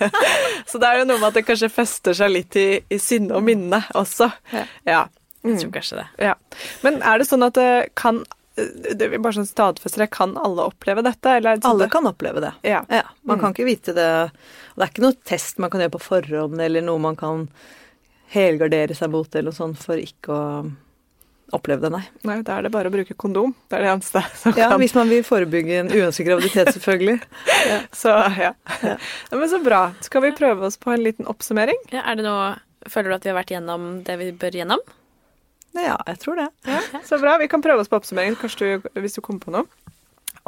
så 0.70 0.82
det 0.82 0.90
er 0.90 1.02
jo 1.02 1.08
noe 1.08 1.18
med 1.22 1.30
at 1.30 1.40
det 1.40 1.46
kanskje 1.48 1.72
fester 1.72 2.16
seg 2.16 2.34
litt 2.34 2.58
i, 2.60 2.68
i 2.90 3.00
sinne 3.02 3.38
og 3.38 3.46
minne 3.46 3.84
også. 3.98 4.30
Ja. 4.52 5.08
Jeg 5.42 5.58
tror 5.58 5.74
kanskje 5.74 6.02
det. 6.02 6.06
Ja. 6.30 6.36
Men 6.84 7.02
er 7.02 7.18
det 7.18 7.26
sånn 7.26 7.42
at 7.46 7.58
det 7.58 7.72
kan 7.98 8.22
det 8.54 9.06
vil 9.08 9.20
bare 9.24 9.38
sånn 9.38 9.48
stadfester 9.48 10.04
Kan 10.12 10.34
alle 10.36 10.66
oppleve 10.68 11.00
dette? 11.04 11.38
Eller 11.38 11.54
er 11.54 11.60
det 11.60 11.64
sånn 11.64 11.78
Alle 11.78 11.88
kan 11.92 12.08
oppleve 12.10 12.42
det. 12.44 12.52
Ja. 12.68 12.82
Ja, 12.92 13.06
man 13.24 13.40
kan 13.40 13.54
ikke 13.54 13.64
vite 13.64 13.94
det. 13.96 14.08
Det 14.76 14.84
er 14.84 14.92
ikke 14.92 15.04
noe 15.06 15.16
test 15.28 15.62
man 15.62 15.72
kan 15.72 15.80
gjøre 15.80 15.94
på 15.96 16.02
forhånd, 16.04 16.60
eller 16.60 16.84
noe 16.84 17.00
man 17.00 17.16
kan 17.16 17.46
helgardere 18.32 18.96
seg 18.96 19.12
mot, 19.12 19.28
eller 19.34 19.50
noe 19.50 19.56
sånt, 19.56 19.80
for 19.82 20.00
ikke 20.00 20.32
å 20.32 20.46
oppleve 21.52 21.84
det, 21.84 21.90
nei. 21.92 22.02
Nei, 22.28 22.38
da 22.46 22.56
er 22.56 22.66
det 22.66 22.72
bare 22.72 22.88
å 22.88 22.94
bruke 22.94 23.16
kondom. 23.18 23.52
Det 23.68 23.76
er 23.76 23.84
det 23.84 23.90
eneste 23.92 24.22
som 24.40 24.54
Ja, 24.56 24.70
kan 24.72 24.80
hvis 24.80 24.94
man 24.96 25.10
vil 25.12 25.24
forebygge 25.26 25.82
en 25.82 25.92
uønsket 25.92 26.28
graviditet, 26.30 26.72
selvfølgelig. 26.76 27.18
Så 28.02 28.14
ja. 28.40 28.54
ja. 28.80 28.96
Men 29.30 29.50
så 29.52 29.60
bra. 29.62 29.82
Skal 30.04 30.24
vi 30.24 30.32
prøve 30.36 30.66
oss 30.68 30.78
på 30.80 30.94
en 30.94 31.04
liten 31.04 31.28
oppsummering? 31.28 31.78
Ja, 31.92 32.06
er 32.06 32.20
det 32.20 32.28
noe 32.28 32.54
Føler 32.90 33.12
du 33.12 33.14
at 33.14 33.26
vi 33.26 33.30
har 33.30 33.36
vært 33.36 33.52
gjennom 33.52 33.82
det 34.02 34.16
vi 34.18 34.32
bør 34.34 34.56
gjennom? 34.58 34.80
Ja, 35.78 35.94
jeg 36.08 36.18
tror 36.18 36.40
det. 36.40 36.48
Ja, 36.66 36.80
så 37.06 37.14
bra. 37.22 37.36
Vi 37.38 37.46
kan 37.46 37.62
prøve 37.62 37.84
oss 37.84 37.90
på 37.92 38.00
oppsummering 38.00 38.34
kanskje 38.40 38.72
du, 38.82 38.88
hvis 39.04 39.14
du 39.14 39.20
kommer 39.22 39.44
på 39.44 39.52
noe. 39.54 39.92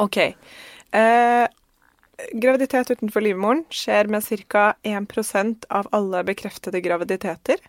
OK. 0.03 0.17
Eh, 0.19 1.45
graviditet 2.35 2.91
utenfor 2.91 3.23
livmoren 3.23 3.63
skjer 3.71 4.11
med 4.11 4.27
ca. 4.51 4.65
1% 4.83 5.69
av 5.79 5.87
alle 5.95 6.25
bekreftede 6.27 6.83
graviditeter. 6.83 7.63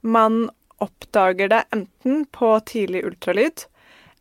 Man 0.00 0.48
oppdager 0.80 1.50
det 1.52 1.64
enten 1.74 2.24
på 2.32 2.54
tidlig 2.66 3.04
ultralyd 3.04 3.66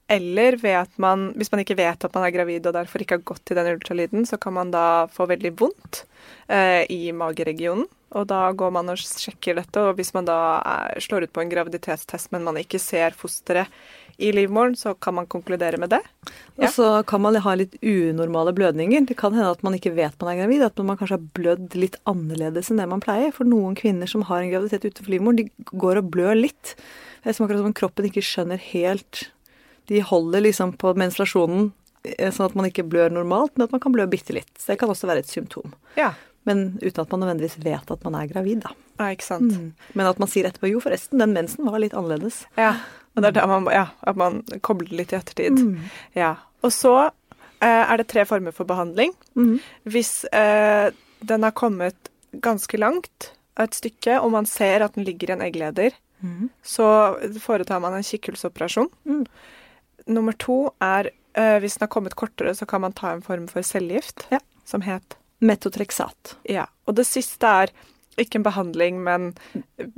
eller 0.09 0.57
man 0.97 1.33
Hvis 1.37 1.51
man 1.51 1.61
ikke 1.61 1.77
vet 1.77 2.03
at 2.03 2.15
man 2.15 2.25
er 2.25 2.33
gravid 2.33 2.65
og 2.65 2.73
derfor 2.73 3.01
ikke 3.03 3.19
har 3.19 3.27
gått 3.29 3.43
til 3.45 3.59
den 3.59 3.75
ultralyden, 3.75 4.25
så 4.25 4.39
kan 4.41 4.55
man 4.57 4.71
da 4.73 5.05
få 5.13 5.27
veldig 5.29 5.51
vondt 5.59 6.05
eh, 6.49 6.81
i 6.89 7.11
mageregionen. 7.13 7.85
Og 8.17 8.25
da 8.25 8.47
går 8.57 8.71
man 8.73 8.89
og 8.89 8.97
sjekker 8.97 9.59
dette, 9.59 9.83
og 9.85 9.99
hvis 9.99 10.09
man 10.15 10.25
da 10.25 10.39
er, 10.65 10.97
slår 10.97 11.27
ut 11.27 11.33
på 11.35 11.43
en 11.43 11.51
graviditetstest, 11.51 12.31
men 12.33 12.47
man 12.47 12.57
ikke 12.57 12.81
ser 12.81 13.13
fosteret 13.13 13.69
i 14.19 14.31
livmoren, 14.35 14.75
så 14.75 14.93
kan 14.99 15.15
man 15.15 15.27
konkludere 15.31 15.79
med 15.79 15.93
det. 15.93 16.01
Ja. 16.59 16.67
Og 16.67 16.73
så 16.75 16.87
kan 17.07 17.23
man 17.23 17.37
ha 17.39 17.53
litt 17.55 17.77
unormale 17.79 18.51
blødninger. 18.55 19.05
Det 19.07 19.15
kan 19.19 19.35
hende 19.35 19.53
at 19.53 19.63
man 19.63 19.77
ikke 19.77 19.93
vet 19.95 20.17
man 20.19 20.33
er 20.33 20.41
gravid, 20.41 20.65
at 20.67 20.81
man 20.83 20.99
kanskje 20.99 21.15
har 21.15 21.27
blødd 21.39 21.77
litt 21.79 21.95
annerledes 22.09 22.67
enn 22.69 22.81
det 22.81 22.89
man 22.91 23.03
pleier. 23.03 23.31
For 23.35 23.47
noen 23.47 23.77
kvinner 23.79 24.11
som 24.11 24.25
har 24.27 24.43
en 24.43 24.51
graviditet 24.51 24.89
utenfor 24.89 25.15
livmoren, 25.15 25.39
de 25.39 25.71
går 25.71 26.01
og 26.01 26.11
blør 26.11 26.35
litt. 26.35 26.75
Det 27.23 27.31
er 27.31 27.37
som 27.37 27.47
akkurat 27.47 27.63
som 27.63 27.71
om 27.71 27.77
kroppen 27.79 28.07
ikke 28.09 28.23
skjønner 28.23 28.61
helt 28.69 29.29
De 29.89 30.03
holder 30.05 30.43
liksom 30.45 30.75
på 30.79 30.91
menstruasjonen 30.99 31.71
eh, 32.03 32.29
sånn 32.29 32.45
at 32.45 32.55
man 32.59 32.67
ikke 32.67 32.85
blør 32.85 33.09
normalt, 33.15 33.55
men 33.55 33.65
at 33.65 33.71
man 33.73 33.81
kan 33.81 33.95
blø 33.95 34.05
bitte 34.11 34.35
litt. 34.35 34.51
Så 34.59 34.73
det 34.73 34.81
kan 34.83 34.91
også 34.91 35.09
være 35.09 35.23
et 35.23 35.31
symptom. 35.31 35.71
Ja. 35.97 36.11
Men 36.47 36.77
uten 36.83 37.01
at 37.01 37.11
man 37.11 37.23
nødvendigvis 37.23 37.57
vet 37.63 37.91
at 37.91 38.05
man 38.05 38.19
er 38.19 38.29
gravid, 38.29 38.61
da. 38.67 38.75
Ja, 38.99 39.09
ikke 39.15 39.25
sant. 39.25 39.55
Men 39.95 40.07
at 40.09 40.19
man 40.21 40.29
sier 40.29 40.47
etterpå 40.49 40.69
jo, 40.69 40.83
forresten, 40.83 41.21
den 41.23 41.33
mensen 41.35 41.67
var 41.67 41.81
litt 41.81 41.95
annerledes. 41.97 42.43
Ja. 42.59 42.75
Og 43.15 43.23
det 43.23 43.31
er 43.31 43.37
da 43.39 43.47
man, 43.49 43.65
ja, 43.73 43.87
at 44.07 44.15
man 44.19 44.41
kobler 44.65 44.93
litt 45.01 45.11
i 45.13 45.17
ettertid. 45.17 45.59
Ja. 46.15 46.35
Og 46.63 46.71
så 46.75 46.93
eh, 47.07 47.83
er 47.83 47.97
det 48.01 48.07
tre 48.11 48.25
former 48.29 48.51
for 48.55 48.67
behandling. 48.69 49.11
Hvis 49.89 50.23
eh, 50.31 50.91
den 51.19 51.43
har 51.43 51.51
kommet 51.57 52.11
ganske 52.31 52.77
langt, 52.79 53.31
et 53.59 53.75
stykke, 53.75 54.21
og 54.23 54.31
man 54.31 54.45
ser 54.47 54.85
at 54.85 54.95
den 54.95 55.03
ligger 55.03 55.31
i 55.33 55.35
en 55.35 55.41
eggleder, 55.43 55.91
så 56.63 56.85
foretar 57.43 57.79
man 57.83 57.97
en 57.97 58.03
kikkhullsoperasjon. 58.07 58.87
Mm. 59.07 59.25
Nummer 60.15 60.35
to 60.39 60.69
er 60.83 61.09
eh, 61.35 61.57
hvis 61.59 61.75
den 61.77 61.85
har 61.87 61.91
kommet 61.91 62.15
kortere, 62.19 62.53
så 62.55 62.65
kan 62.69 62.81
man 62.85 62.95
ta 62.95 63.11
en 63.15 63.21
form 63.25 63.47
for 63.51 63.61
cellegift, 63.67 64.27
Ja. 64.31 64.39
som 64.65 64.81
het 64.81 65.17
Metotrexat. 65.41 66.37
Ja. 66.47 66.65
Og 66.87 66.95
det 66.95 67.05
siste 67.07 67.47
er 67.47 67.71
ikke 68.21 68.39
en 68.39 68.45
behandling, 68.45 68.99
men 69.03 69.29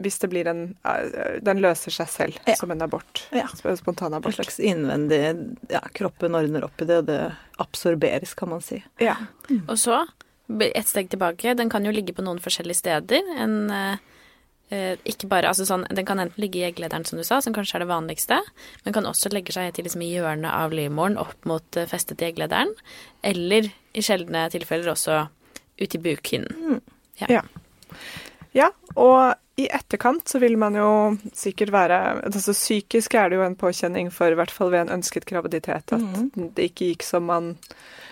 hvis 0.01 0.19
det 0.21 0.29
blir 0.31 0.47
en 0.51 0.63
eh, 0.87 1.39
Den 1.43 1.61
løser 1.63 1.93
seg 1.93 2.09
selv 2.11 2.39
Ja. 2.47 2.55
som 2.59 2.71
en 2.71 2.81
abort. 2.81 3.25
Ja. 3.35 3.47
Spontanabort. 3.51 4.33
En 4.33 4.37
slags 4.39 4.59
innvendig 4.59 5.21
Ja, 5.71 5.81
kroppen 5.97 6.35
ordner 6.37 6.63
opp 6.67 6.81
i 6.81 6.85
det, 6.89 7.01
og 7.03 7.09
det 7.09 7.19
absorberes, 7.61 8.33
kan 8.37 8.49
man 8.49 8.61
si. 8.65 8.83
Ja. 8.99 9.15
Og 9.67 9.77
så, 9.77 10.03
et 10.49 10.87
steg 10.89 11.09
tilbake, 11.11 11.55
den 11.57 11.69
kan 11.69 11.85
jo 11.85 11.91
ligge 11.93 12.13
på 12.17 12.23
noen 12.25 12.39
forskjellige 12.43 12.81
steder. 12.81 13.21
En, 13.39 13.69
eh, 13.71 13.97
eh, 14.71 14.95
ikke 15.05 15.27
bare, 15.29 15.47
altså 15.51 15.65
sånn, 15.67 15.85
den 15.93 16.05
kan 16.07 16.19
enten 16.19 16.41
ligge 16.41 16.59
i 16.61 16.65
egglederen, 16.71 17.05
som 17.05 17.19
du 17.19 17.23
sa, 17.27 17.39
som 17.41 17.53
kanskje 17.53 17.75
er 17.79 17.85
det 17.85 17.91
vanligste, 17.91 18.39
men 18.85 18.93
kan 18.95 19.05
også 19.05 19.31
legge 19.33 19.53
seg 19.53 19.73
til 19.75 19.85
liksom 19.85 20.01
i 20.03 20.13
hjørnet 20.15 20.49
av 20.51 20.71
livmoren 20.75 21.17
opp 21.21 21.45
mot 21.45 21.81
festet 21.87 22.21
i 22.21 22.31
egglederen, 22.31 22.73
eller 23.23 23.69
i 23.93 24.01
sjeldne 24.01 24.47
tilfeller 24.53 24.93
også 24.93 25.27
ut 25.81 25.95
i 25.95 26.01
bukhinnen. 26.01 26.81
Ja. 27.21 27.27
ja. 27.29 27.41
Og 28.95 29.33
i 29.61 29.67
etterkant 29.71 30.27
så 30.31 30.39
vil 30.41 30.57
man 30.59 30.75
jo 30.75 30.87
sikkert 31.37 31.71
være 31.71 31.97
altså 32.25 32.53
Psykisk 32.55 33.13
er 33.19 33.29
det 33.31 33.37
jo 33.39 33.43
en 33.45 33.55
påkjenning 33.59 34.09
for, 34.11 34.31
i 34.31 34.37
hvert 34.39 34.51
fall 34.51 34.71
ved 34.73 34.85
en 34.87 34.95
ønsket 34.97 35.27
graviditet, 35.29 35.91
at 35.93 36.33
det 36.55 36.71
ikke 36.71 36.89
gikk 36.93 37.05
som 37.07 37.27
man 37.29 37.53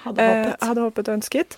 Hadde 0.06 0.24
eh, 0.24 0.46
håpet. 0.46 0.68
hadde 0.70 0.86
håpet 0.86 1.10
og 1.12 1.18
ønsket. 1.20 1.58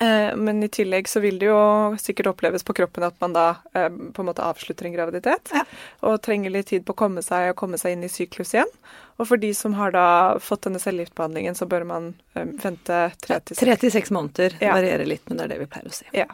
Eh, 0.00 0.30
men 0.36 0.62
i 0.64 0.68
tillegg 0.72 1.08
så 1.12 1.20
vil 1.20 1.36
det 1.42 1.50
jo 1.50 1.58
sikkert 2.00 2.30
oppleves 2.30 2.64
på 2.64 2.72
kroppen 2.78 3.04
at 3.04 3.16
man 3.20 3.34
da 3.36 3.46
eh, 3.76 3.88
på 3.90 4.22
en 4.22 4.28
måte 4.30 4.44
avslutter 4.46 4.88
en 4.88 4.94
graviditet. 4.94 5.50
Ja. 5.52 5.64
Og 6.08 6.20
trenger 6.24 6.54
litt 6.54 6.70
tid 6.72 6.86
på 6.88 6.94
å 6.96 7.00
komme 7.02 7.24
seg 7.26 7.50
og 7.52 7.58
komme 7.60 7.80
seg 7.80 7.96
inn 7.98 8.06
i 8.06 8.12
syklus 8.12 8.54
igjen. 8.56 8.70
Og 9.20 9.28
for 9.28 9.40
de 9.42 9.50
som 9.56 9.74
har 9.76 9.92
da 9.92 10.06
fått 10.40 10.64
denne 10.68 10.80
cellegiftbehandlingen, 10.80 11.58
så 11.58 11.68
bør 11.68 11.84
man 11.88 12.12
eh, 12.36 12.46
vente 12.62 13.02
tre 13.20 13.40
til 13.44 13.60
Tre 13.60 13.76
til 13.82 13.92
seks 13.92 14.12
måneder 14.14 14.56
Ja. 14.62 14.76
varierer 14.78 15.08
litt, 15.08 15.26
men 15.28 15.40
det 15.42 15.48
er 15.50 15.54
det 15.56 15.60
vi 15.66 15.68
pleier 15.74 15.90
å 15.92 15.98
si. 15.98 16.08
Ja. 16.16 16.28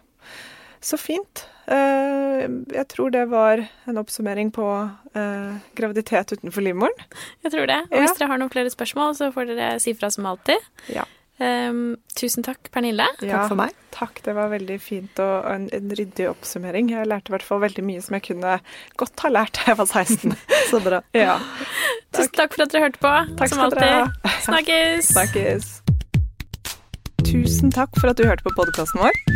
Så 0.87 0.99
fint. 1.01 1.42
Eh, 1.66 2.44
jeg 2.77 2.87
tror 2.92 3.11
det 3.11 3.25
var 3.33 3.59
en 3.90 3.99
oppsummering 3.99 4.53
på 4.55 4.66
eh, 5.18 5.57
graviditet 5.79 6.37
utenfor 6.37 6.62
livmoren. 6.62 6.94
Jeg 7.42 7.51
tror 7.57 7.66
det. 7.66 7.81
Og 7.88 7.96
Ja. 7.96 8.05
hvis 8.05 8.18
dere 8.20 8.29
har 8.31 8.38
noen 8.38 8.53
flere 8.55 8.70
spørsmål, 8.70 9.16
så 9.18 9.33
får 9.35 9.51
dere 9.51 9.72
si 9.83 9.96
fra 9.99 10.12
som 10.14 10.29
alltid. 10.31 10.62
Ja. 10.94 11.03
Um, 11.37 11.99
tusen 12.16 12.40
takk, 12.46 12.70
Pernille. 12.72 13.05
Ja, 13.20 13.42
for 13.51 13.59
meg. 13.59 13.75
Takk, 13.92 14.22
det 14.25 14.33
var 14.38 14.49
veldig 14.49 14.79
fint 14.81 15.18
og 15.20 15.44
en, 15.51 15.66
en 15.75 15.90
ryddig 15.99 16.31
oppsummering. 16.31 16.88
Jeg 16.94 17.11
lærte 17.11 17.29
i 17.29 17.35
hvert 17.35 17.44
fall 17.44 17.61
veldig 17.61 17.85
mye 17.85 18.01
som 18.01 18.16
jeg 18.16 18.25
kunne 18.31 18.55
godt 18.96 19.20
ha 19.27 19.29
lært 19.35 19.59
da 19.59 19.66
jeg 19.75 19.77
var 19.83 19.90
16. 19.90 20.33
Så 20.70 20.81
bra. 20.87 21.03
ja. 21.12 21.37
Tusen 22.16 22.33
takk 22.38 22.55
for 22.57 22.64
at 22.64 22.72
dere 22.72 22.87
hørte 22.87 23.03
på, 23.03 23.12
Takk 23.37 23.53
som 23.53 23.66
alltid. 23.66 24.16
Snakkes! 24.46 25.11
Snakkes. 25.12 25.68
Tusen 27.27 27.75
takk 27.75 27.92
for 28.01 28.14
at 28.14 28.16
du 28.16 28.25
hørte 28.31 28.46
på 28.46 28.55
podkasten 28.57 29.03
vår. 29.05 29.36